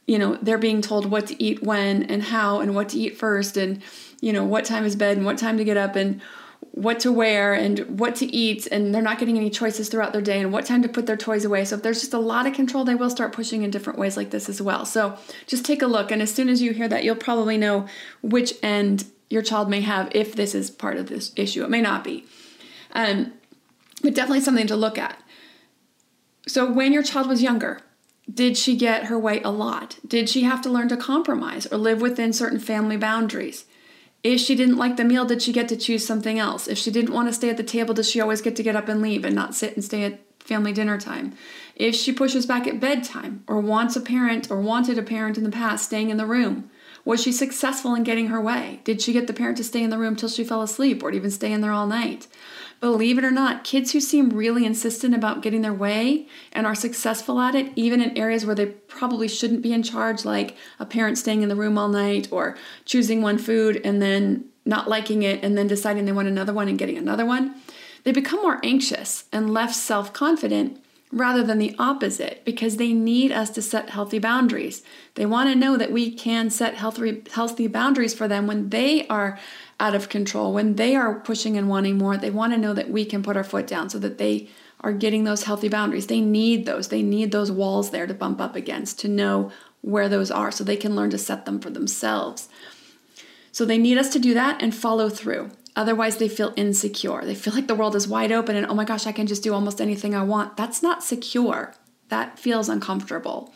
you 0.07 0.17
know, 0.17 0.35
they're 0.41 0.57
being 0.57 0.81
told 0.81 1.05
what 1.05 1.27
to 1.27 1.39
eat 1.41 1.61
when 1.61 2.01
and 2.01 2.23
how 2.23 2.59
and 2.59 2.73
what 2.73 2.89
to 2.89 2.97
eat 2.97 3.19
first 3.19 3.55
and, 3.55 3.83
you 4.19 4.33
know, 4.33 4.43
what 4.43 4.65
time 4.65 4.83
is 4.83 4.95
bed 4.95 5.15
and 5.17 5.27
what 5.27 5.37
time 5.37 5.59
to 5.59 5.63
get 5.63 5.77
up 5.77 5.95
and 5.95 6.23
what 6.71 6.99
to 7.01 7.11
wear 7.11 7.53
and 7.53 7.99
what 7.99 8.15
to 8.15 8.25
eat 8.25 8.67
and 8.71 8.95
they're 8.95 9.01
not 9.03 9.19
getting 9.19 9.37
any 9.37 9.51
choices 9.51 9.89
throughout 9.89 10.11
their 10.11 10.23
day 10.23 10.39
and 10.39 10.51
what 10.51 10.65
time 10.65 10.81
to 10.81 10.89
put 10.89 11.05
their 11.05 11.15
toys 11.15 11.45
away. 11.45 11.63
So 11.63 11.75
if 11.75 11.83
there's 11.83 11.99
just 11.99 12.15
a 12.15 12.19
lot 12.19 12.47
of 12.47 12.53
control, 12.53 12.85
they 12.85 12.95
will 12.95 13.11
start 13.11 13.31
pushing 13.31 13.61
in 13.61 13.69
different 13.69 13.99
ways 13.99 14.17
like 14.17 14.31
this 14.31 14.49
as 14.49 14.59
well. 14.59 14.85
So 14.85 15.19
just 15.45 15.63
take 15.63 15.83
a 15.83 15.87
look 15.87 16.09
and 16.09 16.19
as 16.19 16.33
soon 16.33 16.49
as 16.49 16.63
you 16.63 16.73
hear 16.73 16.87
that, 16.87 17.03
you'll 17.03 17.15
probably 17.15 17.57
know 17.57 17.85
which 18.23 18.55
end 18.63 19.05
your 19.29 19.43
child 19.43 19.69
may 19.69 19.81
have 19.81 20.09
if 20.15 20.35
this 20.35 20.55
is 20.55 20.71
part 20.71 20.97
of 20.97 21.09
this 21.09 21.31
issue. 21.35 21.63
It 21.63 21.69
may 21.69 21.81
not 21.81 22.03
be. 22.03 22.25
Um, 22.93 23.33
but 24.01 24.13
definitely 24.13 24.41
something 24.41 24.67
to 24.67 24.75
look 24.75 24.97
at. 24.97 25.21
So 26.47 26.71
when 26.71 26.93
your 26.93 27.03
child 27.03 27.27
was 27.27 27.43
younger, 27.43 27.81
did 28.31 28.57
she 28.57 28.75
get 28.75 29.05
her 29.05 29.17
way 29.17 29.41
a 29.41 29.49
lot? 29.49 29.99
Did 30.07 30.29
she 30.29 30.43
have 30.43 30.61
to 30.61 30.69
learn 30.69 30.89
to 30.89 30.97
compromise 30.97 31.65
or 31.65 31.77
live 31.77 32.01
within 32.01 32.33
certain 32.33 32.59
family 32.59 32.97
boundaries? 32.97 33.65
If 34.23 34.41
she 34.41 34.55
didn't 34.55 34.77
like 34.77 34.97
the 34.97 35.05
meal, 35.05 35.25
did 35.25 35.41
she 35.41 35.53
get 35.53 35.69
to 35.69 35.77
choose 35.77 36.05
something 36.05 36.37
else? 36.37 36.67
If 36.67 36.77
she 36.77 36.91
didn't 36.91 37.13
want 37.13 37.29
to 37.29 37.33
stay 37.33 37.49
at 37.49 37.57
the 37.57 37.63
table, 37.63 37.93
does 37.93 38.09
she 38.09 38.19
always 38.19 38.41
get 38.41 38.55
to 38.57 38.63
get 38.63 38.75
up 38.75 38.89
and 38.89 39.01
leave 39.01 39.23
and 39.23 39.33
not 39.33 39.55
sit 39.55 39.75
and 39.75 39.83
stay 39.83 40.03
at 40.03 40.19
family 40.39 40.73
dinner 40.73 40.99
time? 40.99 41.33
If 41.75 41.95
she 41.95 42.11
pushes 42.11 42.45
back 42.45 42.67
at 42.67 42.81
bedtime 42.81 43.43
or 43.47 43.61
wants 43.61 43.95
a 43.95 44.01
parent 44.01 44.51
or 44.51 44.59
wanted 44.59 44.97
a 44.97 45.03
parent 45.03 45.37
in 45.37 45.43
the 45.43 45.51
past 45.51 45.85
staying 45.85 46.09
in 46.09 46.17
the 46.17 46.25
room, 46.25 46.69
was 47.05 47.23
she 47.23 47.31
successful 47.31 47.95
in 47.95 48.03
getting 48.03 48.27
her 48.27 48.41
way? 48.41 48.81
Did 48.83 49.01
she 49.01 49.13
get 49.13 49.27
the 49.27 49.33
parent 49.33 49.57
to 49.57 49.63
stay 49.63 49.81
in 49.81 49.89
the 49.89 49.97
room 49.97 50.15
till 50.15 50.29
she 50.29 50.43
fell 50.43 50.61
asleep 50.61 51.01
or 51.01 51.11
even 51.11 51.31
stay 51.31 51.53
in 51.53 51.61
there 51.61 51.71
all 51.71 51.87
night? 51.87 52.27
Believe 52.81 53.17
it 53.17 53.25
or 53.25 53.31
not, 53.31 53.65
kids 53.65 53.91
who 53.91 53.99
seem 53.99 54.29
really 54.29 54.65
insistent 54.65 55.13
about 55.13 55.41
getting 55.41 55.61
their 55.61 55.73
way 55.73 56.27
and 56.53 56.65
are 56.65 56.75
successful 56.75 57.39
at 57.41 57.53
it, 57.53 57.73
even 57.75 58.01
in 58.01 58.17
areas 58.17 58.45
where 58.45 58.55
they 58.55 58.67
probably 58.67 59.27
shouldn't 59.27 59.61
be 59.61 59.73
in 59.73 59.83
charge, 59.83 60.23
like 60.23 60.55
a 60.79 60.85
parent 60.85 61.17
staying 61.17 61.41
in 61.41 61.49
the 61.49 61.57
room 61.57 61.77
all 61.77 61.89
night 61.89 62.29
or 62.31 62.57
choosing 62.85 63.21
one 63.21 63.37
food 63.37 63.81
and 63.83 64.01
then 64.01 64.45
not 64.65 64.87
liking 64.87 65.23
it 65.23 65.43
and 65.43 65.57
then 65.57 65.67
deciding 65.67 66.05
they 66.05 66.11
want 66.13 66.29
another 66.29 66.53
one 66.53 66.69
and 66.69 66.79
getting 66.79 66.97
another 66.97 67.25
one, 67.25 67.55
they 68.05 68.13
become 68.13 68.41
more 68.41 68.61
anxious 68.63 69.25
and 69.33 69.53
less 69.53 69.81
self 69.81 70.13
confident 70.13 70.81
rather 71.11 71.43
than 71.43 71.57
the 71.57 71.75
opposite 71.79 72.43
because 72.45 72.77
they 72.77 72.93
need 72.93 73.31
us 73.31 73.49
to 73.49 73.61
set 73.61 73.89
healthy 73.89 74.19
boundaries. 74.19 74.83
They 75.15 75.25
want 75.25 75.49
to 75.49 75.55
know 75.55 75.75
that 75.75 75.91
we 75.91 76.11
can 76.11 76.49
set 76.49 76.75
healthy, 76.75 77.23
healthy 77.33 77.67
boundaries 77.67 78.13
for 78.13 78.27
them 78.27 78.45
when 78.47 78.69
they 78.69 79.07
are 79.07 79.39
out 79.79 79.95
of 79.95 80.09
control, 80.09 80.53
when 80.53 80.75
they 80.75 80.95
are 80.95 81.19
pushing 81.19 81.57
and 81.57 81.69
wanting 81.69 81.97
more, 81.97 82.17
they 82.17 82.29
want 82.29 82.53
to 82.53 82.57
know 82.57 82.73
that 82.73 82.89
we 82.89 83.05
can 83.05 83.23
put 83.23 83.37
our 83.37 83.43
foot 83.43 83.67
down 83.67 83.89
so 83.89 83.99
that 83.99 84.17
they 84.17 84.49
are 84.81 84.93
getting 84.93 85.23
those 85.23 85.43
healthy 85.43 85.69
boundaries. 85.69 86.07
They 86.07 86.21
need 86.21 86.65
those. 86.65 86.89
They 86.89 87.01
need 87.01 87.31
those 87.31 87.51
walls 87.51 87.91
there 87.91 88.07
to 88.07 88.13
bump 88.13 88.39
up 88.41 88.55
against 88.55 88.99
to 88.99 89.07
know 89.07 89.51
where 89.81 90.09
those 90.09 90.31
are 90.31 90.51
so 90.51 90.63
they 90.63 90.77
can 90.77 90.95
learn 90.95 91.09
to 91.11 91.17
set 91.17 91.45
them 91.45 91.59
for 91.59 91.69
themselves. 91.69 92.49
So 93.51 93.65
they 93.65 93.77
need 93.77 93.97
us 93.97 94.11
to 94.13 94.19
do 94.19 94.33
that 94.33 94.61
and 94.61 94.75
follow 94.75 95.09
through. 95.09 95.51
Otherwise, 95.75 96.17
they 96.17 96.27
feel 96.27 96.53
insecure. 96.55 97.23
They 97.23 97.35
feel 97.35 97.53
like 97.53 97.67
the 97.67 97.75
world 97.75 97.95
is 97.95 98.07
wide 98.07 98.31
open 98.31 98.55
and 98.55 98.67
oh 98.67 98.73
my 98.73 98.85
gosh, 98.85 99.07
I 99.07 99.11
can 99.11 99.27
just 99.27 99.43
do 99.43 99.53
almost 99.53 99.79
anything 99.79 100.13
I 100.13 100.23
want. 100.23 100.57
That's 100.57 100.83
not 100.83 101.03
secure. 101.03 101.73
That 102.09 102.37
feels 102.37 102.69
uncomfortable. 102.69 103.53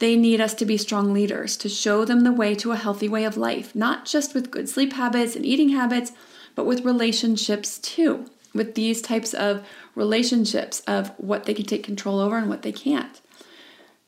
They 0.00 0.16
need 0.16 0.40
us 0.40 0.54
to 0.54 0.64
be 0.64 0.78
strong 0.78 1.12
leaders, 1.12 1.56
to 1.58 1.68
show 1.68 2.04
them 2.06 2.20
the 2.20 2.32
way 2.32 2.54
to 2.56 2.72
a 2.72 2.76
healthy 2.76 3.08
way 3.08 3.24
of 3.24 3.36
life, 3.36 3.74
not 3.74 4.06
just 4.06 4.34
with 4.34 4.50
good 4.50 4.68
sleep 4.68 4.94
habits 4.94 5.36
and 5.36 5.44
eating 5.44 5.68
habits, 5.68 6.12
but 6.54 6.64
with 6.64 6.86
relationships 6.86 7.78
too, 7.78 8.24
with 8.54 8.74
these 8.74 9.02
types 9.02 9.34
of 9.34 9.64
relationships 9.94 10.80
of 10.80 11.10
what 11.18 11.44
they 11.44 11.52
can 11.52 11.66
take 11.66 11.84
control 11.84 12.18
over 12.18 12.38
and 12.38 12.48
what 12.48 12.62
they 12.62 12.72
can't. 12.72 13.20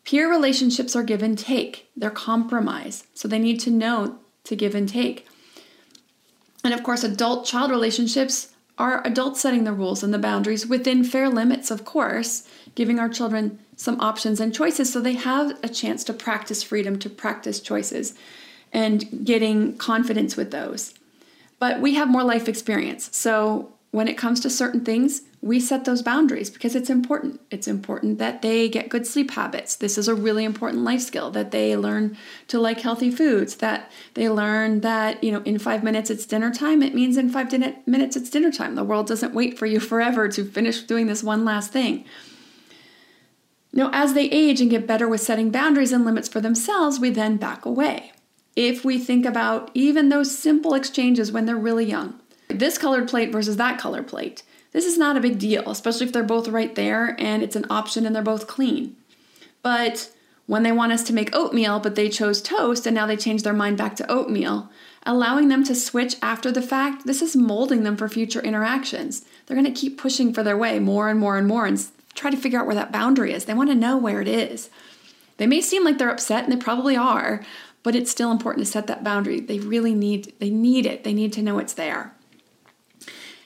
Peer 0.05 0.31
relationships 0.31 0.97
are 0.97 1.03
give 1.03 1.23
and 1.23 1.39
take, 1.39 1.91
they're 1.95 2.11
compromise, 2.11 3.05
so 3.13 3.29
they 3.29 3.39
need 3.39 3.61
to 3.61 3.71
know 3.71 4.19
to 4.45 4.57
give 4.57 4.75
and 4.75 4.89
take. 4.89 5.29
And 6.65 6.73
of 6.73 6.83
course, 6.83 7.05
adult 7.05 7.45
child 7.45 7.71
relationships 7.71 8.49
are 8.79 9.07
adults 9.07 9.43
setting 9.43 9.65
the 9.65 9.73
rules 9.73 10.03
and 10.03 10.13
the 10.13 10.19
boundaries 10.19 10.67
within 10.67 11.05
fair 11.05 11.29
limits, 11.29 11.71
of 11.71 11.85
course, 11.85 12.49
giving 12.75 12.99
our 12.99 13.09
children 13.09 13.59
some 13.77 14.01
options 14.01 14.41
and 14.41 14.55
choices 14.55 14.93
so 14.93 15.01
they 15.01 15.15
have 15.15 15.59
a 15.63 15.69
chance 15.69 16.05
to 16.05 16.13
practice 16.13 16.63
freedom, 16.63 16.99
to 16.99 17.11
practice 17.11 17.61
choices, 17.61 18.15
and 18.73 19.25
getting 19.25 19.77
confidence 19.77 20.37
with 20.37 20.51
those. 20.51 20.95
But 21.59 21.81
we 21.81 21.95
have 21.95 22.09
more 22.09 22.25
life 22.25 22.49
experience. 22.49 23.09
So 23.17 23.73
when 23.93 24.09
it 24.09 24.17
comes 24.17 24.41
to 24.41 24.51
certain 24.51 24.85
things, 24.85 25.23
we 25.43 25.61
set 25.61 25.85
those 25.85 26.03
boundaries 26.03 26.49
because 26.49 26.75
it's 26.75 26.89
important. 26.89 27.41
It's 27.51 27.69
important 27.69 28.19
that 28.19 28.41
they 28.41 28.69
get 28.69 28.89
good 28.89 29.07
sleep 29.07 29.33
habits. 29.33 29.77
This 29.77 29.99
is 29.99 30.09
a 30.09 30.15
really 30.15 30.45
important 30.45 30.83
life 30.83 31.03
skill 31.03 31.31
that 31.33 31.51
they 31.51 31.77
learn 31.77 32.17
to 32.49 32.59
like 32.59 32.81
healthy 32.81 33.11
foods, 33.11 33.57
that 33.57 33.91
they 34.15 34.31
learn 34.31 34.81
that, 34.81 35.23
you 35.23 35.31
know, 35.31 35.43
in 35.43 35.59
5 35.59 35.85
minutes 35.85 36.11
it's 36.11 36.25
dinner 36.25 36.53
time. 36.53 36.83
It 36.83 36.95
means 36.95 37.17
in 37.17 37.29
5 37.29 37.49
din- 37.51 37.77
minutes 37.85 38.17
it's 38.17 38.31
dinner 38.31 38.51
time. 38.51 38.77
The 38.77 38.85
world 38.85 39.07
doesn't 39.09 39.35
wait 39.35 39.59
for 39.59 39.67
you 39.67 39.79
forever 39.79 40.29
to 40.29 40.45
finish 40.45 40.83
doing 40.83 41.07
this 41.07 41.23
one 41.23 41.45
last 41.45 41.71
thing. 41.73 42.05
Now, 43.73 43.91
as 43.93 44.13
they 44.15 44.25
age 44.27 44.61
and 44.61 44.71
get 44.71 44.87
better 44.87 45.09
with 45.09 45.23
setting 45.23 45.51
boundaries 45.51 45.93
and 45.93 46.05
limits 46.05 46.29
for 46.29 46.41
themselves, 46.41 47.01
we 47.01 47.11
then 47.11 47.37
back 47.37 47.65
away. 47.65 48.13
If 48.55 48.85
we 48.85 48.99
think 48.99 49.25
about 49.25 49.71
even 49.73 50.09
those 50.11 50.37
simple 50.37 50.75
exchanges 50.75 51.33
when 51.33 51.47
they're 51.47 51.57
really 51.57 51.87
young, 51.87 52.21
this 52.49 52.77
colored 52.77 53.09
plate 53.09 53.33
versus 53.33 53.57
that 53.57 53.79
colored 53.79 54.07
plate, 54.07 54.43
this 54.73 54.85
is 54.85 54.99
not 54.99 55.17
a 55.17 55.21
big 55.21 55.39
deal, 55.39 55.71
especially 55.71 56.07
if 56.07 56.13
they're 56.13 56.23
both 56.23 56.49
right 56.49 56.75
there 56.75 57.17
and 57.19 57.43
it's 57.43 57.57
an 57.57 57.67
option 57.71 58.05
and 58.05 58.15
they're 58.15 58.23
both 58.23 58.47
clean. 58.47 58.97
But 59.63 60.11
when 60.47 60.65
they 60.65 60.73
want 60.73 60.93
us 60.93 61.05
to 61.05 61.15
make 61.15 61.35
oatmeal, 61.35 61.81
but 61.81 61.95
they 61.95 62.09
chose 62.09 62.43
toast 62.43 62.87
and 62.87 62.95
now 62.95 63.07
they 63.07 63.17
change 63.17 63.43
their 63.43 63.53
mind 63.53 63.79
back 63.79 63.97
to 63.97 64.11
oatmeal, 64.11 64.71
allowing 65.07 65.49
them 65.49 65.65
to 65.65 65.75
switch 65.75 66.17
after 66.21 66.51
the 66.51 66.61
fact, 66.61 67.07
this 67.07 67.23
is 67.23 67.37
molding 67.37 67.85
them 67.85 67.97
for 67.97 68.09
future 68.09 68.41
interactions. 68.41 69.25
They're 69.47 69.57
going 69.57 69.73
to 69.73 69.81
keep 69.81 69.99
pushing 69.99 70.35
for 70.35 70.43
their 70.43 70.57
way 70.57 70.79
more 70.79 71.09
and 71.09 71.19
more 71.19 71.39
and 71.39 71.47
more 71.47 71.65
and 71.65 71.79
try 72.15 72.31
to 72.31 72.37
figure 72.37 72.59
out 72.59 72.67
where 72.67 72.75
that 72.75 72.93
boundary 72.93 73.33
is. 73.33 73.45
They 73.45 73.55
want 73.55 73.71
to 73.71 73.75
know 73.75 73.97
where 73.97 74.21
it 74.21 74.29
is. 74.29 74.71
They 75.37 75.47
may 75.47 75.61
seem 75.61 75.85
like 75.85 75.99
they're 75.99 76.11
upset 76.11 76.45
and 76.45 76.53
they 76.53 76.63
probably 76.63 76.97
are, 76.97 77.43
but 77.83 77.97
it's 77.97 78.11
still 78.11 78.31
important 78.31 78.65
to 78.65 78.71
set 78.71 78.87
that 78.87 79.05
boundary. 79.05 79.41
They 79.41 79.59
really 79.59 79.95
need 79.95 80.35
they 80.39 80.51
need 80.51 80.87
it. 80.87 81.05
They 81.05 81.13
need 81.13 81.33
to 81.35 81.43
know 81.43 81.59
it's 81.59 81.75
there. 81.75 82.15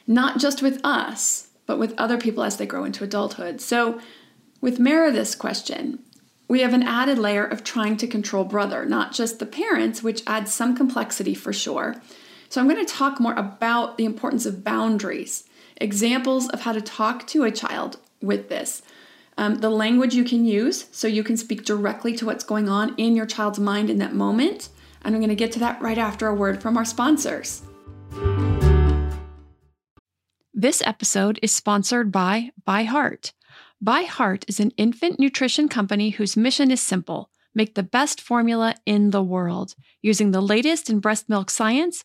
Not 0.07 0.39
just 0.39 0.63
with 0.63 0.81
us, 0.85 1.49
but 1.67 1.79
with 1.79 1.95
other 1.99 2.17
people 2.17 2.45
as 2.45 2.57
they 2.57 2.67
grow 2.67 2.85
into 2.85 3.05
adulthood. 3.05 3.61
So, 3.61 4.01
with 4.61 4.79
Meredith's 4.79 5.35
question, 5.35 5.99
we 6.49 6.61
have 6.61 6.73
an 6.73 6.85
added 6.85 7.19
layer 7.19 7.45
of 7.45 7.65
trying 7.65 7.97
to 7.99 8.07
control 8.07 8.45
brother, 8.45 8.87
not 8.87 9.13
just 9.13 9.39
the 9.39 9.47
parents, 9.47 10.03
which 10.03 10.23
adds 10.27 10.55
some 10.55 10.77
complexity 10.77 11.35
for 11.35 11.53
sure. 11.53 11.97
So, 12.49 12.61
I'm 12.61 12.69
going 12.69 12.85
to 12.85 12.93
talk 12.93 13.19
more 13.21 13.35
about 13.35 13.99
the 13.99 14.05
importance 14.05 14.47
of 14.47 14.63
boundaries, 14.63 15.45
examples 15.77 16.49
of 16.49 16.61
how 16.61 16.73
to 16.73 16.81
talk 16.81 17.27
to 17.29 17.43
a 17.43 17.51
child 17.51 17.99
with 18.27 18.49
this. 18.49 18.83
Um, 19.39 19.57
the 19.57 19.71
language 19.71 20.15
you 20.15 20.25
can 20.25 20.45
use 20.45 20.87
so 20.93 21.07
you 21.07 21.23
can 21.23 21.37
speak 21.37 21.65
directly 21.65 22.17
to 22.17 22.27
what's 22.27 22.45
going 22.45 22.69
on 22.69 22.95
in 22.97 23.15
your 23.15 23.27
child's 23.27 23.59
mind 23.59 23.91
in 23.91 23.99
that 23.99 24.15
moment. 24.15 24.71
And 25.03 25.15
I'm 25.15 25.21
going 25.21 25.29
to 25.29 25.37
get 25.37 25.53
to 25.53 25.59
that 25.61 25.81
right 25.81 25.99
after 25.99 26.27
a 26.27 26.35
word 26.35 26.61
from 26.61 26.77
our 26.77 26.85
sponsors. 26.85 27.63
This 30.53 30.83
episode 30.87 31.39
is 31.43 31.55
sponsored 31.55 32.11
by 32.11 32.51
ByHeart. 32.67 33.33
By 33.81 34.03
Heart 34.05 34.47
is 34.49 34.59
an 34.59 34.73
infant 34.79 35.21
nutrition 35.21 35.69
company 35.69 36.11
whose 36.11 36.37
mission 36.37 36.71
is 36.71 36.81
simple 36.81 37.31
make 37.55 37.75
the 37.75 37.83
best 37.83 38.21
formula 38.21 38.75
in 38.85 39.11
the 39.11 39.23
world. 39.23 39.75
Using 40.03 40.31
the 40.31 40.43
latest 40.43 40.91
in 40.91 41.01
breast 41.01 41.29
milk 41.29 41.51
science, 41.51 42.05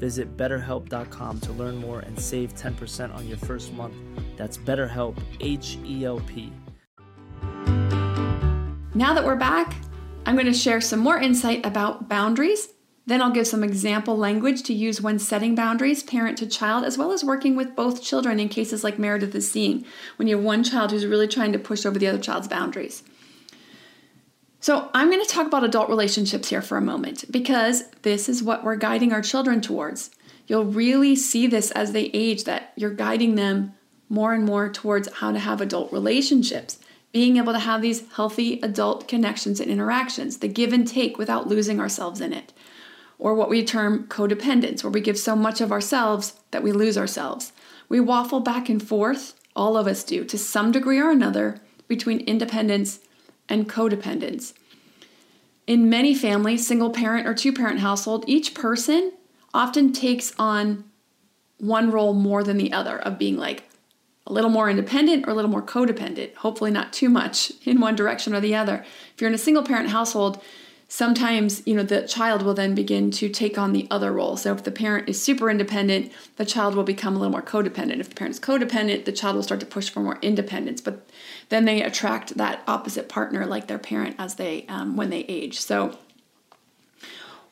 Visit 0.00 0.36
betterhelp.com 0.36 1.40
to 1.40 1.52
learn 1.52 1.76
more 1.76 2.00
and 2.00 2.18
save 2.18 2.54
10% 2.54 3.14
on 3.14 3.28
your 3.28 3.36
first 3.36 3.72
month. 3.74 3.94
That's 4.36 4.56
BetterHelp, 4.56 5.16
H 5.40 5.78
E 5.84 6.04
L 6.04 6.20
P. 6.20 6.52
Now 8.94 9.14
that 9.14 9.24
we're 9.24 9.36
back, 9.36 9.74
I'm 10.26 10.34
going 10.34 10.46
to 10.46 10.52
share 10.52 10.80
some 10.80 11.00
more 11.00 11.18
insight 11.18 11.64
about 11.64 12.08
boundaries. 12.08 12.68
Then 13.06 13.20
I'll 13.22 13.30
give 13.30 13.46
some 13.46 13.64
example 13.64 14.16
language 14.16 14.62
to 14.64 14.74
use 14.74 15.00
when 15.00 15.18
setting 15.18 15.54
boundaries, 15.54 16.02
parent 16.02 16.38
to 16.38 16.46
child, 16.46 16.84
as 16.84 16.96
well 16.96 17.12
as 17.12 17.24
working 17.24 17.56
with 17.56 17.76
both 17.76 18.02
children 18.02 18.40
in 18.40 18.48
cases 18.48 18.82
like 18.84 18.98
Meredith 18.98 19.34
is 19.34 19.50
seeing, 19.50 19.84
when 20.16 20.28
you 20.28 20.36
have 20.36 20.44
one 20.44 20.64
child 20.64 20.90
who's 20.90 21.06
really 21.06 21.28
trying 21.28 21.52
to 21.52 21.58
push 21.58 21.84
over 21.84 21.98
the 21.98 22.06
other 22.06 22.18
child's 22.18 22.48
boundaries. 22.48 23.02
So, 24.62 24.90
I'm 24.92 25.10
going 25.10 25.24
to 25.24 25.28
talk 25.28 25.46
about 25.46 25.64
adult 25.64 25.88
relationships 25.88 26.48
here 26.48 26.60
for 26.60 26.76
a 26.76 26.82
moment 26.82 27.24
because 27.30 27.84
this 28.02 28.28
is 28.28 28.42
what 28.42 28.62
we're 28.62 28.76
guiding 28.76 29.12
our 29.12 29.22
children 29.22 29.60
towards. 29.62 30.10
You'll 30.46 30.66
really 30.66 31.16
see 31.16 31.46
this 31.46 31.70
as 31.70 31.92
they 31.92 32.10
age 32.12 32.44
that 32.44 32.72
you're 32.76 32.92
guiding 32.92 33.36
them 33.36 33.74
more 34.10 34.34
and 34.34 34.44
more 34.44 34.68
towards 34.68 35.10
how 35.14 35.32
to 35.32 35.38
have 35.38 35.60
adult 35.60 35.92
relationships 35.92 36.78
being 37.12 37.38
able 37.38 37.52
to 37.52 37.58
have 37.58 37.82
these 37.82 38.08
healthy 38.12 38.60
adult 38.60 39.08
connections 39.08 39.60
and 39.60 39.70
interactions, 39.70 40.38
the 40.38 40.48
give 40.48 40.72
and 40.72 40.86
take 40.86 41.18
without 41.18 41.48
losing 41.48 41.80
ourselves 41.80 42.20
in 42.20 42.32
it. 42.32 42.52
Or 43.18 43.34
what 43.34 43.50
we 43.50 43.64
term 43.64 44.04
codependence, 44.04 44.82
where 44.82 44.90
we 44.90 45.00
give 45.00 45.18
so 45.18 45.34
much 45.34 45.60
of 45.60 45.72
ourselves 45.72 46.34
that 46.52 46.62
we 46.62 46.72
lose 46.72 46.96
ourselves. 46.96 47.52
We 47.88 48.00
waffle 48.00 48.40
back 48.40 48.68
and 48.68 48.82
forth, 48.82 49.34
all 49.56 49.76
of 49.76 49.86
us 49.86 50.04
do, 50.04 50.24
to 50.24 50.38
some 50.38 50.70
degree 50.70 51.00
or 51.00 51.10
another, 51.10 51.60
between 51.88 52.20
independence 52.20 53.00
and 53.50 53.68
codependence. 53.68 54.54
In 55.66 55.90
many 55.90 56.14
families, 56.14 56.66
single 56.66 56.90
parent 56.90 57.26
or 57.26 57.34
two 57.34 57.52
parent 57.52 57.80
household, 57.80 58.24
each 58.26 58.54
person 58.54 59.12
often 59.52 59.92
takes 59.92 60.32
on 60.38 60.84
one 61.58 61.90
role 61.90 62.14
more 62.14 62.42
than 62.42 62.56
the 62.56 62.72
other 62.72 62.98
of 62.98 63.18
being 63.18 63.36
like, 63.36 63.64
a 64.26 64.32
little 64.32 64.50
more 64.50 64.70
independent 64.70 65.26
or 65.26 65.30
a 65.30 65.34
little 65.34 65.50
more 65.50 65.62
codependent, 65.62 66.34
hopefully 66.36 66.70
not 66.70 66.92
too 66.92 67.08
much 67.08 67.52
in 67.64 67.80
one 67.80 67.96
direction 67.96 68.34
or 68.34 68.40
the 68.40 68.54
other. 68.54 68.84
If 69.14 69.20
you're 69.20 69.28
in 69.28 69.34
a 69.34 69.38
single 69.38 69.62
parent 69.62 69.90
household, 69.90 70.42
sometimes, 70.90 71.62
you 71.66 71.74
know, 71.74 71.84
the 71.84 72.02
child 72.02 72.42
will 72.42 72.52
then 72.52 72.74
begin 72.74 73.12
to 73.12 73.28
take 73.28 73.56
on 73.56 73.72
the 73.72 73.86
other 73.92 74.12
role. 74.12 74.36
So 74.36 74.52
if 74.52 74.64
the 74.64 74.72
parent 74.72 75.08
is 75.08 75.22
super 75.22 75.48
independent, 75.48 76.12
the 76.36 76.44
child 76.44 76.74
will 76.74 76.82
become 76.82 77.14
a 77.14 77.18
little 77.18 77.30
more 77.30 77.42
codependent. 77.42 78.00
If 78.00 78.08
the 78.08 78.16
parent 78.16 78.34
is 78.34 78.40
codependent, 78.40 79.04
the 79.04 79.12
child 79.12 79.36
will 79.36 79.44
start 79.44 79.60
to 79.60 79.66
push 79.66 79.88
for 79.88 80.00
more 80.00 80.18
independence. 80.20 80.80
But 80.80 81.08
then 81.48 81.64
they 81.64 81.80
attract 81.80 82.36
that 82.36 82.62
opposite 82.66 83.08
partner 83.08 83.46
like 83.46 83.68
their 83.68 83.78
parent 83.78 84.16
as 84.18 84.34
they 84.34 84.66
um, 84.68 84.96
when 84.96 85.10
they 85.10 85.20
age. 85.20 85.60
So 85.60 85.96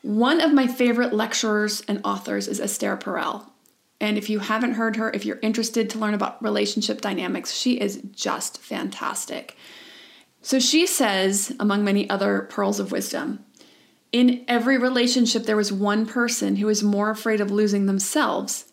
one 0.01 0.41
of 0.41 0.53
my 0.53 0.67
favorite 0.67 1.13
lecturers 1.13 1.81
and 1.87 2.01
authors 2.03 2.49
is 2.49 2.59
Esther 2.59 2.97
Perel. 2.97 3.45
And 4.01 4.17
if 4.17 4.29
you 4.29 4.39
haven't 4.39 4.73
heard 4.73 4.97
her, 4.97 5.11
if 5.11 5.25
you're 5.25 5.39
interested 5.41 5.89
to 5.89 5.97
learn 5.97 6.13
about 6.13 6.43
relationship 6.43 6.99
dynamics, 6.99 7.53
she 7.53 7.79
is 7.79 8.01
just 8.13 8.57
fantastic. 8.57 9.55
So 10.41 10.59
she 10.59 10.87
says, 10.87 11.55
among 11.59 11.83
many 11.83 12.09
other 12.09 12.47
pearls 12.49 12.79
of 12.79 12.91
wisdom, 12.91 13.43
in 14.11 14.43
every 14.47 14.77
relationship, 14.77 15.43
there 15.43 15.57
was 15.57 15.71
one 15.71 16.05
person 16.05 16.55
who 16.55 16.65
was 16.65 16.81
more 16.81 17.09
afraid 17.09 17.41
of 17.41 17.51
losing 17.51 17.85
themselves 17.85 18.65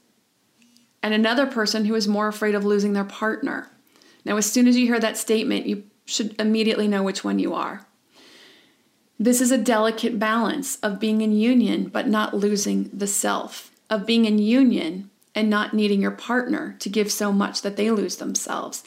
and 1.03 1.13
another 1.13 1.47
person 1.47 1.85
who 1.85 1.93
was 1.93 2.09
more 2.09 2.29
afraid 2.29 2.55
of 2.55 2.65
losing 2.65 2.93
their 2.93 3.05
partner. 3.05 3.71
Now, 4.25 4.37
as 4.37 4.51
soon 4.51 4.67
as 4.67 4.77
you 4.77 4.87
hear 4.87 4.99
that 4.99 5.17
statement, 5.17 5.67
you 5.67 5.85
should 6.05 6.35
immediately 6.41 6.89
know 6.89 7.03
which 7.03 7.23
one 7.23 7.39
you 7.39 7.55
are. 7.55 7.87
This 9.19 9.41
is 9.41 9.51
a 9.51 9.59
delicate 9.59 10.19
balance 10.19 10.77
of 10.81 11.01
being 11.01 11.21
in 11.21 11.33
union 11.33 11.89
but 11.89 12.09
not 12.09 12.35
losing 12.35 12.91
the 12.93 13.07
self, 13.07 13.71
of 13.89 14.07
being 14.07 14.25
in 14.25 14.39
union 14.39 15.11
and 15.35 15.49
not 15.49 15.75
needing 15.75 16.01
your 16.01 16.11
partner 16.11 16.77
to 16.81 16.89
give 16.89 17.13
so 17.13 17.33
much 17.33 17.63
that 17.63 17.77
they 17.77 17.91
lose 17.91 18.17
themselves. 18.17 18.83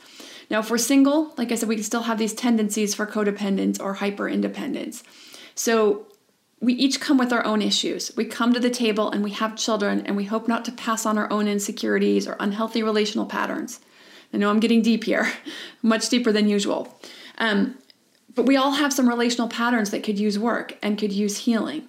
Now, 0.50 0.60
if 0.60 0.72
we're 0.72 0.78
single, 0.78 1.34
like 1.38 1.52
I 1.52 1.56
said, 1.56 1.70
we 1.70 1.76
can 1.76 1.84
still 1.84 2.04
have 2.04 2.18
these 2.18 2.34
tendencies 2.34 2.96
for 2.96 3.06
codependence 3.06 3.80
or 3.80 3.96
hyper 3.96 4.28
independence. 4.28 5.04
So 5.54 6.08
we 6.60 6.74
each 6.74 7.00
come 7.00 7.18
with 7.18 7.32
our 7.32 7.46
own 7.46 7.62
issues. 7.62 8.12
We 8.18 8.26
come 8.26 8.54
to 8.54 8.60
the 8.60 8.70
table 8.70 9.12
and 9.12 9.24
we 9.24 9.32
have 9.32 9.56
children 9.56 10.06
and 10.06 10.18
we 10.18 10.26
hope 10.26 10.48
not 10.48 10.66
to 10.66 10.72
pass 10.72 11.06
on 11.06 11.18
our 11.18 11.32
own 11.32 11.48
insecurities 11.48 12.28
or 12.28 12.36
unhealthy 12.40 12.84
relational 12.84 13.26
patterns. 13.26 13.80
I 14.34 14.38
know 14.38 14.50
I'm 14.50 14.60
getting 14.60 14.82
deep 14.82 15.06
here, 15.06 15.32
much 15.82 16.10
deeper 16.10 16.32
than 16.32 16.50
usual. 16.50 16.98
Um, 17.38 17.78
but 18.36 18.46
we 18.46 18.58
all 18.58 18.72
have 18.72 18.94
some 18.94 19.08
relational 19.08 19.48
patterns 19.48 19.92
that 19.92 20.04
could 20.04 20.20
use 20.20 20.38
work 20.38 20.78
and 20.82 20.98
could 20.98 21.12
use 21.12 21.40
healing. 21.40 21.88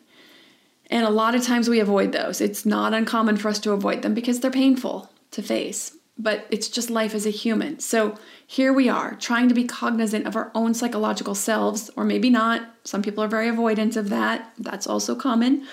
And 0.90 1.06
a 1.06 1.10
lot 1.10 1.34
of 1.34 1.44
times 1.44 1.68
we 1.68 1.80
avoid 1.80 2.12
those. 2.12 2.40
It's 2.40 2.66
not 2.66 2.94
uncommon 2.94 3.36
for 3.36 3.48
us 3.48 3.60
to 3.60 3.72
avoid 3.72 4.02
them 4.02 4.14
because 4.14 4.40
they're 4.40 4.50
painful 4.50 5.10
to 5.32 5.42
face, 5.42 5.96
but 6.22 6.46
it's 6.50 6.68
just 6.68 6.90
life 6.90 7.14
as 7.14 7.24
a 7.24 7.30
human. 7.30 7.80
So 7.80 8.16
here 8.46 8.72
we 8.72 8.88
are 8.88 9.14
trying 9.14 9.48
to 9.48 9.54
be 9.54 9.64
cognizant 9.64 10.26
of 10.26 10.36
our 10.36 10.50
own 10.54 10.74
psychological 10.74 11.34
selves, 11.34 11.90
or 11.96 12.04
maybe 12.04 12.28
not. 12.28 12.62
Some 12.84 13.02
people 13.02 13.24
are 13.24 13.28
very 13.28 13.48
avoidant 13.48 13.96
of 13.96 14.10
that. 14.10 14.52
That's 14.58 14.86
also 14.86 15.14
common. 15.14 15.66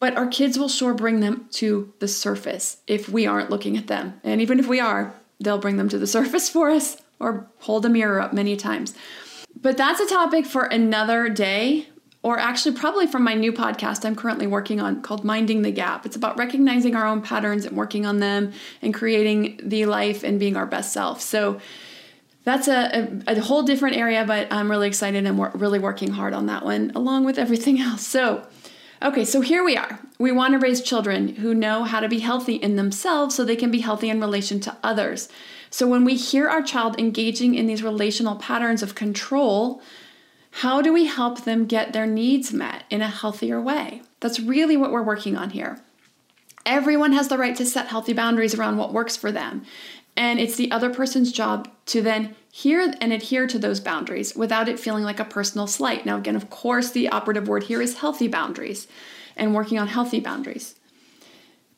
But 0.00 0.16
our 0.16 0.26
kids 0.26 0.58
will 0.58 0.70
sure 0.70 0.94
bring 0.94 1.20
them 1.20 1.48
to 1.52 1.92
the 1.98 2.08
surface 2.08 2.78
if 2.86 3.08
we 3.08 3.26
aren't 3.26 3.50
looking 3.50 3.76
at 3.76 3.88
them. 3.88 4.20
And 4.24 4.40
even 4.40 4.58
if 4.58 4.66
we 4.66 4.80
are, 4.80 5.14
they'll 5.38 5.58
bring 5.58 5.76
them 5.76 5.90
to 5.90 5.98
the 5.98 6.06
surface 6.18 6.48
for 6.48 6.70
us 6.70 6.96
or 7.20 7.46
hold 7.60 7.84
a 7.84 7.90
mirror 7.90 8.20
up 8.20 8.32
many 8.32 8.56
times. 8.56 8.94
But 9.60 9.76
that's 9.76 10.00
a 10.00 10.06
topic 10.06 10.46
for 10.46 10.64
another 10.64 11.28
day 11.28 11.88
or 12.22 12.38
actually 12.38 12.76
probably 12.76 13.06
from 13.06 13.24
my 13.24 13.34
new 13.34 13.52
podcast 13.52 14.04
I'm 14.04 14.14
currently 14.14 14.46
working 14.46 14.80
on 14.80 15.02
called 15.02 15.24
Minding 15.24 15.62
the 15.62 15.72
Gap. 15.72 16.06
It's 16.06 16.16
about 16.16 16.38
recognizing 16.38 16.94
our 16.94 17.06
own 17.06 17.22
patterns 17.22 17.64
and 17.64 17.76
working 17.76 18.06
on 18.06 18.20
them 18.20 18.52
and 18.80 18.94
creating 18.94 19.60
the 19.62 19.86
life 19.86 20.22
and 20.22 20.38
being 20.38 20.56
our 20.56 20.66
best 20.66 20.92
self. 20.92 21.20
So 21.20 21.60
that's 22.44 22.68
a, 22.68 23.22
a, 23.26 23.36
a 23.36 23.40
whole 23.40 23.62
different 23.62 23.96
area, 23.96 24.24
but 24.24 24.52
I'm 24.52 24.70
really 24.70 24.88
excited 24.88 25.26
and 25.26 25.38
we're 25.38 25.50
really 25.50 25.78
working 25.78 26.12
hard 26.12 26.32
on 26.32 26.46
that 26.46 26.64
one 26.64 26.92
along 26.94 27.24
with 27.24 27.38
everything 27.38 27.80
else. 27.80 28.06
So, 28.06 28.46
okay, 29.02 29.24
so 29.24 29.40
here 29.40 29.64
we 29.64 29.76
are. 29.76 29.98
We 30.18 30.30
want 30.32 30.52
to 30.52 30.58
raise 30.58 30.80
children 30.80 31.36
who 31.36 31.54
know 31.54 31.84
how 31.84 32.00
to 32.00 32.08
be 32.08 32.20
healthy 32.20 32.54
in 32.54 32.76
themselves 32.76 33.34
so 33.34 33.44
they 33.44 33.56
can 33.56 33.70
be 33.70 33.80
healthy 33.80 34.10
in 34.10 34.20
relation 34.20 34.60
to 34.60 34.76
others. 34.82 35.28
So 35.70 35.86
when 35.86 36.04
we 36.04 36.16
hear 36.16 36.48
our 36.48 36.62
child 36.62 36.98
engaging 37.00 37.54
in 37.54 37.66
these 37.66 37.82
relational 37.82 38.36
patterns 38.36 38.82
of 38.82 38.94
control, 38.94 39.82
how 40.56 40.82
do 40.82 40.92
we 40.92 41.06
help 41.06 41.44
them 41.44 41.66
get 41.66 41.92
their 41.92 42.06
needs 42.06 42.52
met 42.52 42.84
in 42.90 43.00
a 43.00 43.08
healthier 43.08 43.60
way? 43.60 44.02
That's 44.20 44.38
really 44.38 44.76
what 44.76 44.92
we're 44.92 45.02
working 45.02 45.36
on 45.36 45.50
here. 45.50 45.80
Everyone 46.66 47.12
has 47.12 47.28
the 47.28 47.38
right 47.38 47.56
to 47.56 47.66
set 47.66 47.88
healthy 47.88 48.12
boundaries 48.12 48.54
around 48.54 48.76
what 48.76 48.92
works 48.92 49.16
for 49.16 49.32
them. 49.32 49.64
And 50.14 50.38
it's 50.38 50.56
the 50.56 50.70
other 50.70 50.90
person's 50.90 51.32
job 51.32 51.68
to 51.86 52.02
then 52.02 52.36
hear 52.52 52.80
and 53.00 53.12
adhere 53.12 53.46
to 53.46 53.58
those 53.58 53.80
boundaries 53.80 54.36
without 54.36 54.68
it 54.68 54.78
feeling 54.78 55.04
like 55.04 55.18
a 55.18 55.24
personal 55.24 55.66
slight. 55.66 56.04
Now, 56.04 56.18
again, 56.18 56.36
of 56.36 56.50
course, 56.50 56.90
the 56.90 57.08
operative 57.08 57.48
word 57.48 57.64
here 57.64 57.80
is 57.80 57.98
healthy 57.98 58.28
boundaries 58.28 58.86
and 59.36 59.54
working 59.54 59.78
on 59.78 59.88
healthy 59.88 60.20
boundaries. 60.20 60.74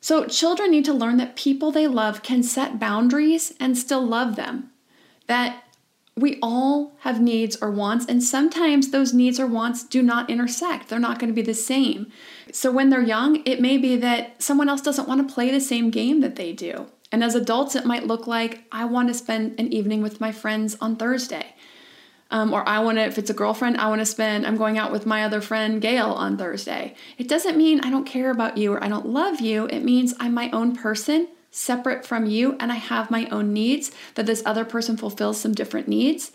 So, 0.01 0.27
children 0.27 0.73
need 0.73 0.85
to 0.87 0.93
learn 0.93 1.17
that 1.19 1.37
people 1.37 1.71
they 1.71 1.87
love 1.87 2.23
can 2.23 2.43
set 2.43 2.81
boundaries 2.81 3.55
and 3.61 3.79
still 3.79 4.05
love 4.05 4.35
them. 4.35 4.71
That 5.29 5.64
we 6.17 6.39
all 6.41 6.93
have 7.01 7.21
needs 7.21 7.57
or 7.61 7.71
wants, 7.71 8.07
and 8.07 8.23
sometimes 8.23 8.91
those 8.91 9.13
needs 9.13 9.41
or 9.41 9.47
wants 9.47 9.83
do 9.83 10.01
not 10.03 10.31
intersect. 10.31 10.89
They're 10.89 10.99
not 10.99 11.19
going 11.19 11.29
to 11.29 11.35
be 11.35 11.43
the 11.43 11.55
same. 11.55 12.07
So, 12.53 12.71
when 12.71 12.91
they're 12.91 13.03
young, 13.03 13.43
it 13.45 13.61
may 13.61 13.79
be 13.79 13.97
that 13.97 14.41
someone 14.41 14.69
else 14.69 14.81
doesn't 14.81 15.09
want 15.09 15.27
to 15.27 15.35
play 15.35 15.51
the 15.51 15.61
same 15.61 15.91
game 15.91 16.21
that 16.21 16.37
they 16.37 16.53
do. 16.53 16.87
And 17.11 17.23
as 17.23 17.35
adults, 17.35 17.75
it 17.75 17.85
might 17.85 18.07
look 18.07 18.27
like 18.27 18.65
I 18.71 18.85
want 18.85 19.09
to 19.09 19.15
spend 19.15 19.59
an 19.59 19.73
evening 19.73 20.03
with 20.03 20.21
my 20.21 20.33
friends 20.33 20.77
on 20.81 20.97
Thursday. 20.97 21.55
Um, 22.31 22.53
or 22.53 22.69
I 22.69 22.81
want 22.81 22.99
to, 22.99 23.05
if 23.05 23.19
it's 23.19 23.31
a 23.31 23.35
girlfriend, 23.35 23.77
I 23.77 23.89
want 23.89 24.01
to 24.01 24.07
spend, 24.07 24.47
I'm 24.47 24.57
going 24.57 24.79
out 24.79 24.91
with 24.91 25.07
my 25.07 25.25
other 25.25 25.41
friend 25.41 25.81
Gail 25.81 26.11
on 26.11 26.37
Thursday. 26.37 26.97
It 27.19 27.29
doesn't 27.29 27.57
mean 27.57 27.81
I 27.81 27.91
don't 27.91 28.07
care 28.07 28.31
about 28.31 28.57
you 28.57 28.73
or 28.73 28.83
I 28.83 28.89
don't 28.89 29.07
love 29.07 29.41
you. 29.41 29.67
It 29.67 29.85
means 29.85 30.15
I'm 30.19 30.35
my 30.35 30.51
own 30.51 30.75
person, 30.75 31.29
separate 31.55 32.05
from 32.05 32.27
you, 32.27 32.57
and 32.59 32.73
I 32.73 32.77
have 32.77 33.11
my 33.11 33.27
own 33.31 33.53
needs, 33.53 33.91
that 34.15 34.27
this 34.27 34.43
other 34.45 34.65
person 34.65 34.97
fulfills 34.97 35.41
some 35.41 35.53
different 35.53 35.89
needs. 35.89 36.33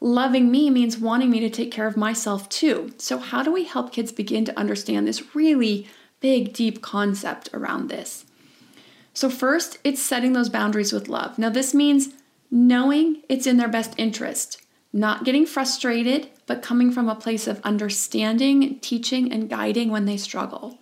Loving 0.00 0.50
me 0.50 0.70
means 0.70 0.98
wanting 0.98 1.30
me 1.30 1.40
to 1.40 1.50
take 1.50 1.70
care 1.70 1.86
of 1.86 1.96
myself 1.96 2.48
too. 2.48 2.92
So, 2.98 3.18
how 3.18 3.42
do 3.42 3.52
we 3.52 3.64
help 3.64 3.92
kids 3.92 4.12
begin 4.12 4.44
to 4.46 4.58
understand 4.58 5.06
this 5.06 5.34
really 5.34 5.88
big, 6.20 6.52
deep 6.52 6.82
concept 6.82 7.48
around 7.52 7.88
this? 7.88 8.24
So, 9.14 9.28
first, 9.28 9.78
it's 9.84 10.00
setting 10.00 10.32
those 10.32 10.48
boundaries 10.48 10.92
with 10.92 11.08
love. 11.08 11.38
Now, 11.38 11.50
this 11.50 11.74
means 11.74 12.10
knowing 12.50 13.22
it's 13.28 13.46
in 13.46 13.56
their 13.56 13.68
best 13.68 13.94
interest 13.96 14.62
not 14.92 15.24
getting 15.24 15.46
frustrated, 15.46 16.28
but 16.46 16.62
coming 16.62 16.90
from 16.90 17.08
a 17.08 17.14
place 17.14 17.46
of 17.46 17.60
understanding, 17.62 18.80
teaching, 18.80 19.32
and 19.32 19.48
guiding 19.48 19.90
when 19.90 20.04
they 20.04 20.16
struggle. 20.16 20.78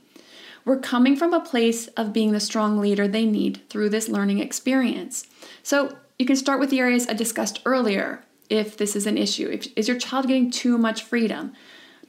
We're 0.69 0.79
coming 0.79 1.17
from 1.17 1.33
a 1.33 1.41
place 1.41 1.87
of 1.97 2.13
being 2.13 2.33
the 2.33 2.41
strong 2.41 2.77
leader 2.77 3.09
they 3.09 3.25
need 3.25 3.63
through 3.71 3.89
this 3.89 4.11
learning 4.11 4.41
experience. 4.41 5.27
So 5.63 5.97
you 6.19 6.27
can 6.27 6.37
start 6.37 6.61
with 6.61 6.69
the 6.69 6.79
areas 6.79 7.09
I 7.09 7.15
discussed 7.15 7.63
earlier 7.65 8.23
if 8.51 8.77
this 8.77 8.95
is 8.95 9.07
an 9.07 9.17
issue. 9.17 9.49
If, 9.49 9.69
is 9.77 9.89
your 9.89 9.99
child 9.99 10.27
getting 10.27 10.51
too 10.51 10.77
much 10.77 11.05
freedom? 11.05 11.55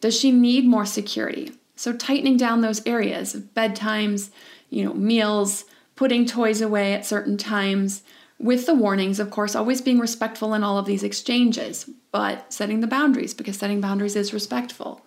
Does 0.02 0.20
she 0.20 0.34
need 0.34 0.66
more 0.66 0.86
security? 0.86 1.54
So 1.78 1.94
tightening 1.94 2.36
down 2.36 2.60
those 2.60 2.86
areas 2.86 3.34
of 3.34 3.54
bedtimes, 3.54 4.30
you 4.70 4.84
know, 4.84 4.94
meals, 4.94 5.64
putting 5.96 6.26
toys 6.26 6.60
away 6.60 6.94
at 6.94 7.06
certain 7.06 7.38
times, 7.38 8.04
with 8.40 8.66
the 8.66 8.76
warnings, 8.76 9.22
of 9.22 9.32
course, 9.32 9.56
always 9.56 9.80
being 9.80 10.00
respectful 10.00 10.54
in 10.54 10.66
all 10.66 10.78
of 10.78 10.86
these 10.86 11.04
exchanges, 11.04 11.90
but 12.12 12.52
setting 12.52 12.82
the 12.82 12.88
boundaries 12.88 13.34
because 13.34 13.56
setting 13.56 13.80
boundaries 13.80 14.18
is 14.18 14.34
respectful. 14.34 15.00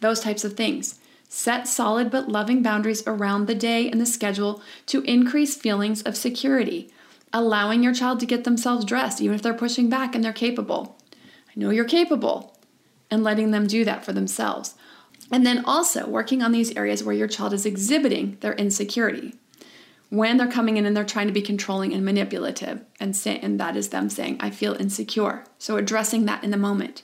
Those 0.00 0.20
types 0.20 0.44
of 0.44 0.58
things. 0.58 1.00
Set 1.28 1.68
solid 1.68 2.10
but 2.10 2.28
loving 2.28 2.62
boundaries 2.62 3.02
around 3.06 3.46
the 3.46 3.54
day 3.54 3.90
and 3.90 4.00
the 4.00 4.06
schedule 4.06 4.62
to 4.86 5.02
increase 5.02 5.56
feelings 5.56 6.02
of 6.02 6.16
security, 6.16 6.90
allowing 7.32 7.82
your 7.82 7.94
child 7.94 8.18
to 8.20 8.26
get 8.26 8.44
themselves 8.44 8.84
dressed, 8.84 9.20
even 9.20 9.34
if 9.34 9.42
they're 9.42 9.54
pushing 9.54 9.88
back 9.88 10.14
and 10.14 10.24
they're 10.24 10.32
capable. 10.32 10.96
I 11.14 11.52
know 11.54 11.70
you're 11.70 11.84
capable, 11.84 12.56
and 13.10 13.22
letting 13.22 13.50
them 13.50 13.66
do 13.66 13.84
that 13.84 14.04
for 14.04 14.12
themselves. 14.12 14.74
And 15.30 15.44
then 15.44 15.64
also 15.64 16.06
working 16.06 16.42
on 16.42 16.52
these 16.52 16.74
areas 16.76 17.04
where 17.04 17.14
your 17.14 17.28
child 17.28 17.52
is 17.52 17.66
exhibiting 17.66 18.38
their 18.40 18.54
insecurity 18.54 19.34
when 20.10 20.38
they're 20.38 20.50
coming 20.50 20.76
in 20.76 20.86
and 20.86 20.96
they're 20.96 21.04
trying 21.04 21.26
to 21.26 21.32
be 21.32 21.42
controlling 21.42 21.92
and 21.92 22.04
manipulative 22.04 22.80
and 22.98 23.14
say, 23.14 23.38
and 23.38 23.60
that 23.60 23.76
is 23.76 23.88
them 23.88 24.08
saying 24.08 24.36
i 24.40 24.50
feel 24.50 24.74
insecure 24.74 25.44
so 25.58 25.76
addressing 25.76 26.24
that 26.24 26.42
in 26.42 26.50
the 26.50 26.56
moment 26.56 27.02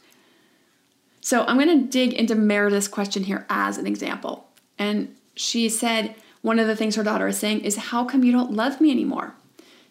so 1.25 1.45
i'm 1.45 1.59
going 1.59 1.81
to 1.81 1.89
dig 1.89 2.13
into 2.13 2.35
meredith's 2.35 2.87
question 2.87 3.25
here 3.25 3.47
as 3.49 3.79
an 3.79 3.87
example. 3.87 4.47
And 4.79 5.17
she 5.35 5.71
said 5.71 6.15
one 6.43 6.59
of 6.59 6.67
the 6.67 6.77
things 6.77 6.97
her 6.97 7.03
daughter 7.03 7.27
is 7.29 7.39
saying 7.39 7.61
is 7.61 7.77
how 7.77 8.05
come 8.05 8.23
you 8.23 8.31
don't 8.31 8.53
love 8.53 8.79
me 8.79 8.91
anymore? 8.91 9.35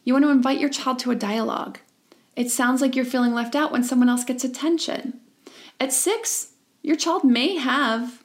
You 0.04 0.14
want 0.14 0.26
to 0.26 0.30
invite 0.30 0.60
your 0.60 0.70
child 0.70 1.00
to 1.00 1.10
a 1.10 1.16
dialogue. 1.16 1.80
It 2.36 2.52
sounds 2.52 2.82
like 2.82 2.96
you're 2.96 3.04
feeling 3.04 3.34
left 3.34 3.56
out 3.56 3.72
when 3.72 3.84
someone 3.84 4.10
else 4.10 4.24
gets 4.24 4.44
attention. 4.44 5.20
At 5.80 5.92
six 5.92 6.52
your 6.84 6.96
child 6.96 7.24
may 7.24 7.56
have 7.56 8.22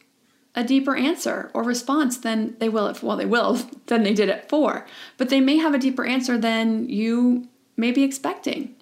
a 0.54 0.62
deeper 0.62 0.94
answer 0.94 1.50
or 1.54 1.62
response 1.62 2.18
than 2.18 2.56
they 2.58 2.68
will 2.68 2.88
at 2.88 3.02
well 3.02 3.16
they 3.16 3.24
will 3.24 3.54
than 3.86 4.02
they 4.02 4.12
did 4.12 4.28
at 4.28 4.50
four 4.50 4.86
but 5.16 5.30
they 5.30 5.40
may 5.40 5.56
have 5.56 5.72
a 5.72 5.78
deeper 5.78 6.04
answer 6.04 6.36
than 6.36 6.88
you 6.88 7.48
may 7.76 7.92
be 7.92 8.02
expecting 8.02 8.74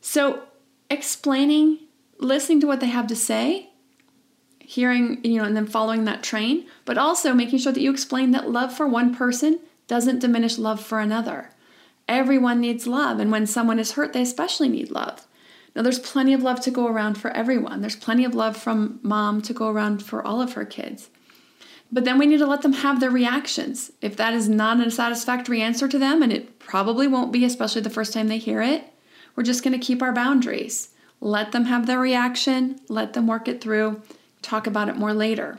so 0.00 0.42
explaining 0.90 1.78
listening 2.18 2.60
to 2.60 2.66
what 2.66 2.80
they 2.80 2.86
have 2.86 3.06
to 3.06 3.16
say 3.16 3.70
hearing 4.58 5.22
you 5.24 5.38
know 5.38 5.44
and 5.44 5.56
then 5.56 5.66
following 5.66 6.04
that 6.04 6.22
train 6.22 6.66
but 6.84 6.98
also 6.98 7.32
making 7.32 7.58
sure 7.58 7.72
that 7.72 7.80
you 7.80 7.90
explain 7.90 8.32
that 8.32 8.50
love 8.50 8.72
for 8.72 8.86
one 8.86 9.14
person 9.14 9.60
doesn't 9.86 10.18
diminish 10.18 10.58
love 10.58 10.80
for 10.80 10.98
another 10.98 11.50
everyone 12.08 12.60
needs 12.60 12.86
love 12.86 13.20
and 13.20 13.30
when 13.30 13.46
someone 13.46 13.78
is 13.78 13.92
hurt 13.92 14.12
they 14.12 14.22
especially 14.22 14.68
need 14.68 14.90
love 14.90 15.26
now, 15.76 15.82
there's 15.82 15.98
plenty 15.98 16.32
of 16.32 16.42
love 16.42 16.60
to 16.62 16.70
go 16.70 16.86
around 16.86 17.18
for 17.18 17.30
everyone. 17.32 17.82
There's 17.82 17.96
plenty 17.96 18.24
of 18.24 18.34
love 18.34 18.56
from 18.56 18.98
mom 19.02 19.42
to 19.42 19.52
go 19.52 19.68
around 19.68 20.02
for 20.02 20.26
all 20.26 20.40
of 20.40 20.54
her 20.54 20.64
kids. 20.64 21.10
But 21.92 22.06
then 22.06 22.18
we 22.18 22.24
need 22.24 22.38
to 22.38 22.46
let 22.46 22.62
them 22.62 22.72
have 22.72 22.98
their 22.98 23.10
reactions. 23.10 23.92
If 24.00 24.16
that 24.16 24.32
is 24.32 24.48
not 24.48 24.84
a 24.84 24.90
satisfactory 24.90 25.60
answer 25.60 25.86
to 25.86 25.98
them, 25.98 26.22
and 26.22 26.32
it 26.32 26.58
probably 26.58 27.06
won't 27.06 27.30
be, 27.30 27.44
especially 27.44 27.82
the 27.82 27.90
first 27.90 28.14
time 28.14 28.28
they 28.28 28.38
hear 28.38 28.62
it, 28.62 28.84
we're 29.36 29.42
just 29.42 29.62
going 29.62 29.78
to 29.78 29.86
keep 29.86 30.00
our 30.00 30.14
boundaries. 30.14 30.88
Let 31.20 31.52
them 31.52 31.64
have 31.64 31.86
their 31.86 31.98
reaction, 31.98 32.80
let 32.88 33.12
them 33.14 33.26
work 33.26 33.48
it 33.48 33.60
through, 33.60 34.02
talk 34.42 34.66
about 34.66 34.88
it 34.88 34.96
more 34.96 35.14
later. 35.14 35.58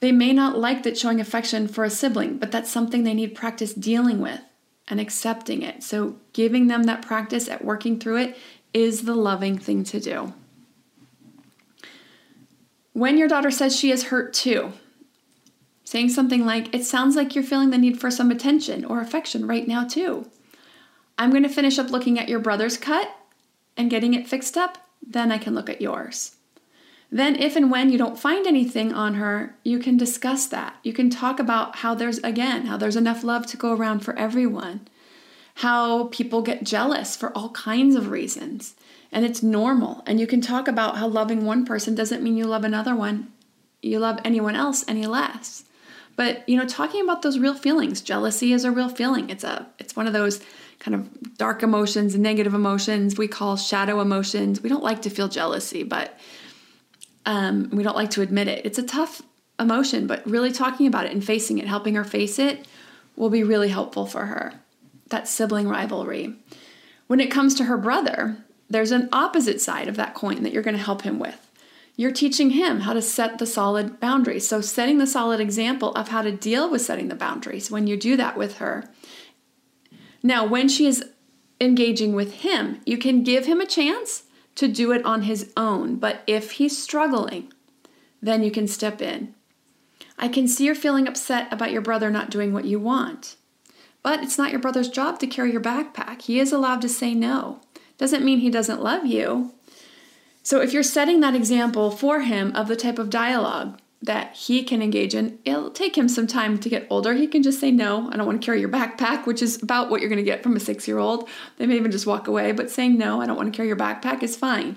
They 0.00 0.12
may 0.12 0.32
not 0.32 0.58
like 0.58 0.82
that 0.82 0.98
showing 0.98 1.20
affection 1.20 1.68
for 1.68 1.84
a 1.84 1.90
sibling, 1.90 2.38
but 2.38 2.50
that's 2.50 2.70
something 2.70 3.04
they 3.04 3.14
need 3.14 3.36
practice 3.36 3.72
dealing 3.72 4.20
with 4.20 4.40
and 4.88 4.98
accepting 4.98 5.62
it. 5.62 5.82
So, 5.84 6.16
giving 6.32 6.66
them 6.66 6.84
that 6.84 7.02
practice 7.02 7.48
at 7.48 7.64
working 7.64 8.00
through 8.00 8.16
it 8.16 8.36
is 8.74 9.02
the 9.02 9.14
loving 9.14 9.58
thing 9.58 9.84
to 9.84 10.00
do. 10.00 10.34
When 12.92 13.16
your 13.16 13.28
daughter 13.28 13.50
says 13.50 13.76
she 13.76 13.92
is 13.92 14.04
hurt 14.04 14.34
too, 14.34 14.72
saying 15.84 16.08
something 16.08 16.44
like, 16.44 16.74
It 16.74 16.84
sounds 16.84 17.14
like 17.14 17.34
you're 17.34 17.44
feeling 17.44 17.70
the 17.70 17.78
need 17.78 18.00
for 18.00 18.10
some 18.10 18.30
attention 18.30 18.84
or 18.84 19.00
affection 19.00 19.46
right 19.46 19.68
now, 19.68 19.84
too. 19.84 20.28
I'm 21.16 21.30
going 21.30 21.44
to 21.44 21.48
finish 21.48 21.78
up 21.78 21.90
looking 21.90 22.18
at 22.18 22.28
your 22.28 22.40
brother's 22.40 22.76
cut 22.76 23.14
and 23.76 23.90
getting 23.90 24.14
it 24.14 24.28
fixed 24.28 24.56
up, 24.56 24.78
then 25.06 25.32
I 25.32 25.38
can 25.38 25.54
look 25.54 25.68
at 25.68 25.80
yours. 25.80 26.36
Then, 27.10 27.36
if 27.36 27.56
and 27.56 27.70
when 27.70 27.90
you 27.90 27.98
don't 27.98 28.18
find 28.18 28.46
anything 28.46 28.94
on 28.94 29.14
her, 29.14 29.54
you 29.64 29.78
can 29.78 29.98
discuss 29.98 30.46
that. 30.46 30.76
You 30.82 30.94
can 30.94 31.10
talk 31.10 31.38
about 31.38 31.76
how 31.76 31.94
there's, 31.94 32.18
again, 32.18 32.66
how 32.66 32.78
there's 32.78 32.96
enough 32.96 33.22
love 33.22 33.46
to 33.48 33.58
go 33.58 33.74
around 33.74 34.00
for 34.00 34.18
everyone, 34.18 34.88
how 35.56 36.04
people 36.04 36.40
get 36.40 36.64
jealous 36.64 37.14
for 37.14 37.30
all 37.36 37.50
kinds 37.50 37.96
of 37.96 38.10
reasons, 38.10 38.74
and 39.12 39.26
it's 39.26 39.42
normal. 39.42 40.02
And 40.06 40.18
you 40.18 40.26
can 40.26 40.40
talk 40.40 40.66
about 40.66 40.96
how 40.96 41.06
loving 41.06 41.44
one 41.44 41.66
person 41.66 41.94
doesn't 41.94 42.22
mean 42.22 42.38
you 42.38 42.46
love 42.46 42.64
another 42.64 42.96
one, 42.96 43.30
you 43.82 43.98
love 43.98 44.18
anyone 44.24 44.56
else 44.56 44.82
any 44.88 45.04
less. 45.06 45.64
But, 46.16 46.48
you 46.48 46.56
know, 46.56 46.66
talking 46.66 47.02
about 47.02 47.20
those 47.22 47.38
real 47.38 47.54
feelings, 47.54 48.00
jealousy 48.00 48.52
is 48.52 48.64
a 48.64 48.70
real 48.70 48.88
feeling. 48.88 49.28
It's 49.30 49.44
a 49.44 49.66
it's 49.78 49.96
one 49.96 50.06
of 50.06 50.12
those 50.12 50.40
kind 50.82 50.96
of 50.96 51.36
dark 51.38 51.62
emotions, 51.62 52.12
and 52.12 52.24
negative 52.24 52.54
emotions 52.54 53.16
we 53.16 53.28
call 53.28 53.56
shadow 53.56 54.00
emotions. 54.00 54.60
We 54.60 54.68
don't 54.68 54.82
like 54.82 55.02
to 55.02 55.10
feel 55.10 55.28
jealousy, 55.28 55.84
but 55.84 56.18
um, 57.24 57.70
we 57.72 57.84
don't 57.84 57.94
like 57.94 58.10
to 58.10 58.22
admit 58.22 58.48
it. 58.48 58.66
It's 58.66 58.78
a 58.78 58.82
tough 58.82 59.22
emotion, 59.60 60.08
but 60.08 60.26
really 60.26 60.50
talking 60.50 60.88
about 60.88 61.06
it 61.06 61.12
and 61.12 61.24
facing 61.24 61.58
it, 61.58 61.68
helping 61.68 61.94
her 61.94 62.02
face 62.02 62.40
it, 62.40 62.66
will 63.14 63.30
be 63.30 63.44
really 63.44 63.68
helpful 63.68 64.06
for 64.06 64.26
her. 64.26 64.54
That 65.10 65.28
sibling 65.28 65.68
rivalry. 65.68 66.34
When 67.06 67.20
it 67.20 67.30
comes 67.30 67.54
to 67.54 67.64
her 67.64 67.78
brother, 67.78 68.38
there's 68.68 68.90
an 68.90 69.08
opposite 69.12 69.60
side 69.60 69.86
of 69.86 69.96
that 69.96 70.14
coin 70.14 70.42
that 70.42 70.52
you're 70.52 70.64
going 70.64 70.76
to 70.76 70.82
help 70.82 71.02
him 71.02 71.20
with. 71.20 71.48
You're 71.94 72.10
teaching 72.10 72.50
him 72.50 72.80
how 72.80 72.92
to 72.94 73.02
set 73.02 73.38
the 73.38 73.46
solid 73.46 74.00
boundaries. 74.00 74.48
So, 74.48 74.60
setting 74.60 74.98
the 74.98 75.06
solid 75.06 75.38
example 75.38 75.92
of 75.92 76.08
how 76.08 76.22
to 76.22 76.32
deal 76.32 76.68
with 76.68 76.80
setting 76.80 77.08
the 77.08 77.14
boundaries 77.14 77.70
when 77.70 77.86
you 77.86 77.96
do 77.96 78.16
that 78.16 78.36
with 78.36 78.56
her. 78.56 78.90
Now, 80.22 80.46
when 80.46 80.68
she 80.68 80.86
is 80.86 81.04
engaging 81.60 82.14
with 82.14 82.34
him, 82.34 82.80
you 82.84 82.98
can 82.98 83.22
give 83.22 83.46
him 83.46 83.60
a 83.60 83.66
chance 83.66 84.24
to 84.54 84.68
do 84.68 84.92
it 84.92 85.04
on 85.04 85.22
his 85.22 85.52
own. 85.56 85.96
But 85.96 86.22
if 86.26 86.52
he's 86.52 86.80
struggling, 86.80 87.52
then 88.20 88.42
you 88.42 88.50
can 88.50 88.68
step 88.68 89.00
in. 89.00 89.34
I 90.18 90.28
can 90.28 90.46
see 90.46 90.66
you're 90.66 90.74
feeling 90.74 91.08
upset 91.08 91.52
about 91.52 91.72
your 91.72 91.82
brother 91.82 92.10
not 92.10 92.30
doing 92.30 92.52
what 92.52 92.64
you 92.64 92.78
want. 92.78 93.36
But 94.02 94.22
it's 94.22 94.38
not 94.38 94.50
your 94.50 94.60
brother's 94.60 94.88
job 94.88 95.18
to 95.20 95.26
carry 95.26 95.52
your 95.52 95.60
backpack. 95.60 96.22
He 96.22 96.38
is 96.38 96.52
allowed 96.52 96.82
to 96.82 96.88
say 96.88 97.14
no. 97.14 97.60
Doesn't 97.98 98.24
mean 98.24 98.38
he 98.38 98.50
doesn't 98.50 98.82
love 98.82 99.06
you. 99.06 99.52
So 100.42 100.60
if 100.60 100.72
you're 100.72 100.82
setting 100.82 101.20
that 101.20 101.36
example 101.36 101.90
for 101.90 102.20
him 102.20 102.54
of 102.54 102.66
the 102.68 102.76
type 102.76 102.98
of 102.98 103.10
dialogue 103.10 103.80
that 104.02 104.34
he 104.34 104.64
can 104.64 104.82
engage 104.82 105.14
in. 105.14 105.38
It'll 105.44 105.70
take 105.70 105.96
him 105.96 106.08
some 106.08 106.26
time 106.26 106.58
to 106.58 106.68
get 106.68 106.86
older. 106.90 107.14
He 107.14 107.28
can 107.28 107.42
just 107.42 107.60
say, 107.60 107.70
No, 107.70 108.10
I 108.10 108.16
don't 108.16 108.26
want 108.26 108.40
to 108.40 108.44
carry 108.44 108.60
your 108.60 108.68
backpack, 108.68 109.26
which 109.26 109.40
is 109.40 109.62
about 109.62 109.90
what 109.90 110.00
you're 110.00 110.10
going 110.10 110.16
to 110.16 110.24
get 110.24 110.42
from 110.42 110.56
a 110.56 110.60
six 110.60 110.88
year 110.88 110.98
old. 110.98 111.28
They 111.56 111.66
may 111.66 111.76
even 111.76 111.92
just 111.92 112.06
walk 112.06 112.26
away, 112.26 112.52
but 112.52 112.70
saying, 112.70 112.98
No, 112.98 113.20
I 113.20 113.26
don't 113.26 113.36
want 113.36 113.52
to 113.52 113.56
carry 113.56 113.68
your 113.68 113.76
backpack 113.76 114.22
is 114.22 114.36
fine. 114.36 114.76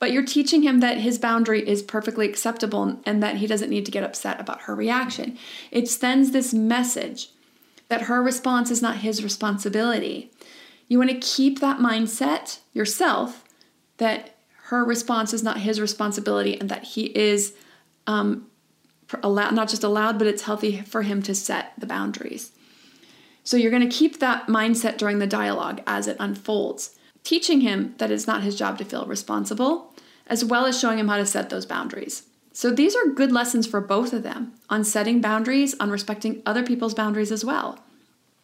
But 0.00 0.10
you're 0.10 0.24
teaching 0.24 0.62
him 0.62 0.80
that 0.80 0.98
his 0.98 1.18
boundary 1.18 1.66
is 1.66 1.82
perfectly 1.82 2.28
acceptable 2.28 3.00
and 3.06 3.22
that 3.22 3.36
he 3.36 3.46
doesn't 3.46 3.70
need 3.70 3.86
to 3.86 3.92
get 3.92 4.02
upset 4.02 4.40
about 4.40 4.62
her 4.62 4.74
reaction. 4.74 5.38
It 5.70 5.88
sends 5.88 6.32
this 6.32 6.52
message 6.52 7.30
that 7.88 8.02
her 8.02 8.22
response 8.22 8.70
is 8.70 8.82
not 8.82 8.98
his 8.98 9.22
responsibility. 9.22 10.32
You 10.88 10.98
want 10.98 11.10
to 11.10 11.18
keep 11.18 11.60
that 11.60 11.78
mindset 11.78 12.58
yourself 12.72 13.44
that 13.98 14.34
her 14.64 14.84
response 14.84 15.32
is 15.32 15.42
not 15.42 15.60
his 15.60 15.80
responsibility 15.80 16.58
and 16.58 16.68
that 16.68 16.84
he 16.84 17.06
is 17.16 17.54
um, 18.06 18.46
not 19.22 19.68
just 19.68 19.84
allowed, 19.84 20.18
but 20.18 20.26
it's 20.26 20.42
healthy 20.42 20.80
for 20.82 21.02
him 21.02 21.22
to 21.22 21.34
set 21.34 21.72
the 21.78 21.86
boundaries. 21.86 22.52
So 23.42 23.56
you're 23.56 23.70
going 23.70 23.88
to 23.88 23.96
keep 23.96 24.18
that 24.18 24.46
mindset 24.46 24.96
during 24.96 25.18
the 25.18 25.26
dialogue 25.26 25.82
as 25.86 26.08
it 26.08 26.16
unfolds, 26.18 26.96
teaching 27.22 27.60
him 27.60 27.94
that 27.98 28.10
it's 28.10 28.26
not 28.26 28.42
his 28.42 28.56
job 28.56 28.78
to 28.78 28.84
feel 28.84 29.06
responsible, 29.06 29.92
as 30.26 30.44
well 30.44 30.64
as 30.64 30.78
showing 30.78 30.98
him 30.98 31.08
how 31.08 31.18
to 31.18 31.26
set 31.26 31.50
those 31.50 31.66
boundaries. 31.66 32.24
So 32.52 32.70
these 32.70 32.94
are 32.94 33.06
good 33.06 33.32
lessons 33.32 33.66
for 33.66 33.80
both 33.80 34.12
of 34.12 34.22
them 34.22 34.54
on 34.70 34.84
setting 34.84 35.20
boundaries, 35.20 35.74
on 35.80 35.90
respecting 35.90 36.40
other 36.46 36.62
people's 36.62 36.94
boundaries 36.94 37.32
as 37.32 37.44
well. 37.44 37.80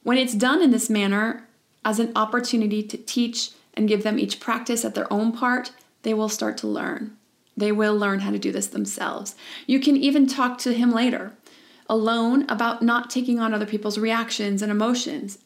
When 0.03 0.18
it's 0.18 0.35
done 0.35 0.61
in 0.62 0.70
this 0.70 0.90
manner, 0.90 1.46
as 1.85 1.99
an 1.99 2.12
opportunity 2.14 2.83
to 2.83 2.96
teach 2.96 3.51
and 3.75 3.88
give 3.88 4.03
them 4.03 4.18
each 4.18 4.40
practice 4.40 4.85
at 4.85 4.94
their 4.94 5.11
own 5.12 5.33
part, 5.33 5.73
they 6.03 6.12
will 6.12 6.29
start 6.29 6.59
to 6.59 6.66
learn. 6.66 7.16
They 7.61 7.73
will 7.73 7.96
learn 7.96 8.20
how 8.20 8.33
to 8.33 8.38
do 8.38 8.51
this 8.51 8.66
themselves. 8.66 9.37
You 9.66 9.79
can 9.79 9.96
even 9.96 10.27
talk 10.27 10.59
to 10.59 10.75
him 10.75 10.90
later, 10.90 11.33
alone, 11.88 12.44
about 12.49 12.83
not 12.83 13.11
taking 13.11 13.38
on 13.38 13.55
other 13.55 13.66
people's 13.66 13.99
reactions 13.99 14.62
and 14.62 14.73
emotions. 14.73 15.38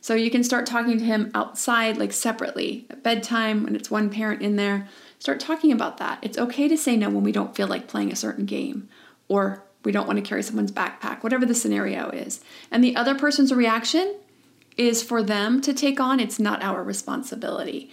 So 0.00 0.14
you 0.14 0.30
can 0.30 0.44
start 0.44 0.66
talking 0.66 0.98
to 0.98 1.04
him 1.04 1.30
outside, 1.34 1.96
like 1.96 2.12
separately, 2.12 2.86
at 2.90 3.02
bedtime 3.02 3.64
when 3.64 3.74
it's 3.74 3.90
one 3.90 4.10
parent 4.10 4.42
in 4.42 4.56
there. 4.56 4.86
Start 5.18 5.40
talking 5.40 5.72
about 5.72 5.96
that. 5.96 6.18
It's 6.20 6.36
okay 6.36 6.68
to 6.68 6.76
say 6.76 6.96
no 6.96 7.08
when 7.08 7.24
we 7.24 7.32
don't 7.32 7.56
feel 7.56 7.66
like 7.66 7.88
playing 7.88 8.12
a 8.12 8.16
certain 8.16 8.44
game 8.44 8.88
or 9.28 9.64
we 9.82 9.92
don't 9.92 10.06
want 10.06 10.18
to 10.18 10.28
carry 10.28 10.42
someone's 10.42 10.72
backpack, 10.72 11.22
whatever 11.22 11.46
the 11.46 11.54
scenario 11.54 12.10
is. 12.10 12.40
And 12.70 12.84
the 12.84 12.96
other 12.96 13.14
person's 13.14 13.52
reaction 13.52 14.14
is 14.76 15.02
for 15.02 15.22
them 15.22 15.60
to 15.62 15.72
take 15.72 16.00
on, 16.00 16.20
it's 16.20 16.38
not 16.38 16.62
our 16.62 16.82
responsibility. 16.82 17.90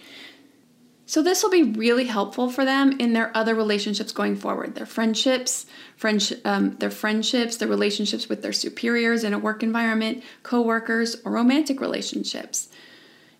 So, 1.04 1.22
this 1.22 1.42
will 1.42 1.50
be 1.50 1.64
really 1.64 2.04
helpful 2.04 2.48
for 2.48 2.64
them 2.64 2.92
in 2.98 3.12
their 3.12 3.36
other 3.36 3.54
relationships 3.54 4.12
going 4.12 4.36
forward 4.36 4.74
their 4.74 4.86
friendships, 4.86 5.66
friendsh- 6.00 6.40
um, 6.44 6.76
their 6.76 6.90
friendships, 6.90 7.56
their 7.56 7.68
relationships 7.68 8.28
with 8.28 8.42
their 8.42 8.52
superiors 8.52 9.24
in 9.24 9.34
a 9.34 9.38
work 9.38 9.62
environment, 9.62 10.22
co 10.42 10.60
workers, 10.60 11.16
or 11.24 11.32
romantic 11.32 11.80
relationships. 11.80 12.68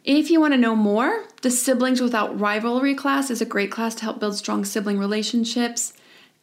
If 0.04 0.30
you 0.30 0.40
want 0.40 0.52
to 0.52 0.58
know 0.58 0.74
more, 0.74 1.26
the 1.42 1.50
Siblings 1.50 2.00
Without 2.00 2.38
Rivalry 2.38 2.94
class 2.94 3.30
is 3.30 3.40
a 3.40 3.46
great 3.46 3.70
class 3.70 3.94
to 3.96 4.02
help 4.02 4.18
build 4.18 4.34
strong 4.34 4.64
sibling 4.64 4.98
relationships. 4.98 5.92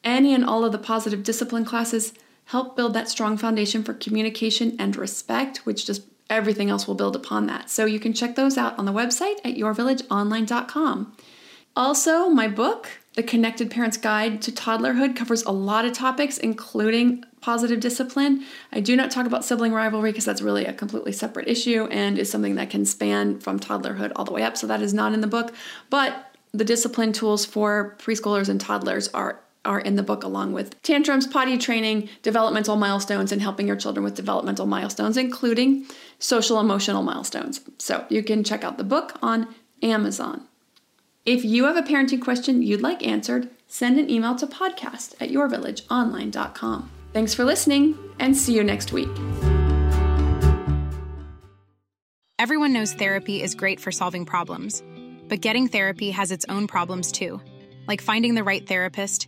Any 0.02 0.34
and 0.34 0.46
all 0.46 0.64
of 0.64 0.72
the 0.72 0.78
positive 0.78 1.24
discipline 1.24 1.66
classes 1.66 2.14
help 2.46 2.78
build 2.78 2.94
that 2.94 3.10
strong 3.10 3.36
foundation 3.36 3.84
for 3.84 3.94
communication 3.94 4.78
and 4.80 4.96
respect, 4.96 5.66
which 5.66 5.86
just 5.86 6.04
everything 6.30 6.70
else 6.70 6.88
will 6.88 6.96
build 6.96 7.16
upon 7.16 7.48
that. 7.48 7.70
So 7.70 7.86
you 7.86 8.00
can 8.00 8.14
check 8.14 8.36
those 8.36 8.58
out 8.58 8.78
on 8.78 8.86
the 8.86 8.94
website 8.94 9.38
at 9.44 9.56
yourvillageonline.com. 9.56 11.16
Also, 11.76 12.30
my 12.30 12.48
book, 12.48 12.90
The 13.16 13.24
Connected 13.24 13.72
Parent's 13.72 13.98
Guide 13.98 14.42
to 14.42 14.52
Toddlerhood, 14.52 15.16
covers 15.16 15.44
a 15.44 15.52
lot 15.52 15.86
of 15.86 15.94
topics, 15.94 16.38
including 16.38 17.24
positive 17.42 17.80
discipline. 17.80 18.44
I 18.72 18.82
do 18.82 18.96
not 18.96 19.12
talk 19.12 19.26
about 19.26 19.46
sibling 19.46 19.72
rivalry 19.72 20.12
because 20.12 20.26
that's 20.26 20.42
really 20.42 20.66
a 20.66 20.74
completely 20.74 21.12
separate 21.12 21.48
issue 21.48 21.86
and 21.86 22.18
is 22.18 22.30
something 22.30 22.56
that 22.56 22.70
can 22.70 22.86
span 22.86 23.40
from 23.40 23.60
toddlerhood 23.60 24.12
all 24.16 24.26
the 24.26 24.34
way 24.34 24.44
up. 24.44 24.58
So 24.58 24.68
that 24.68 24.82
is 24.82 24.94
not 24.94 25.14
in 25.14 25.22
the 25.22 25.28
book. 25.28 25.54
But 25.90 26.36
the 26.52 26.66
discipline 26.66 27.14
tools 27.14 27.46
for 27.46 27.96
preschoolers 28.00 28.50
and 28.50 28.60
toddlers 28.60 29.08
are 29.10 29.40
are 29.66 29.80
in 29.80 29.96
the 29.96 30.04
book 30.04 30.24
along 30.24 30.54
with 30.54 30.82
tantrums, 30.82 31.28
potty 31.28 31.58
training, 31.58 32.10
developmental 32.22 32.76
milestones, 32.76 33.32
and 33.32 33.42
helping 33.42 33.68
your 33.68 33.76
children 33.76 34.04
with 34.04 34.16
developmental 34.16 34.66
milestones, 34.66 35.18
including 35.18 35.86
social 36.18 36.60
emotional 36.60 37.04
milestones. 37.04 37.62
So 37.78 38.06
you 38.10 38.24
can 38.24 38.44
check 38.44 38.64
out 38.64 38.78
the 38.78 38.84
book 38.84 39.18
on 39.22 39.54
Amazon. 39.84 40.44
If 41.26 41.44
you 41.44 41.66
have 41.66 41.78
a 41.78 41.82
parenting 41.82 42.22
question 42.22 42.62
you'd 42.64 42.82
like 42.82 43.06
answered, 43.06 43.50
send 43.68 44.00
an 44.00 44.10
email 44.10 44.36
to 44.36 44.48
podcast 44.48 45.16
at 45.20 45.30
yourvillageonline.com. 45.30 46.90
Thanks 47.14 47.34
for 47.34 47.44
listening 47.44 47.98
and 48.20 48.36
see 48.36 48.56
you 48.56 48.64
next 48.64 48.94
week. 48.94 49.10
Everyone 52.38 52.72
knows 52.72 52.94
therapy 52.94 53.42
is 53.42 53.54
great 53.54 53.82
for 53.82 53.92
solving 53.92 54.26
problems, 54.26 54.82
but 55.28 55.42
getting 55.42 55.68
therapy 55.68 56.12
has 56.12 56.32
its 56.32 56.46
own 56.48 56.68
problems 56.68 57.12
too, 57.12 57.42
like 57.88 58.02
finding 58.02 58.34
the 58.34 58.44
right 58.46 58.66
therapist 58.66 59.28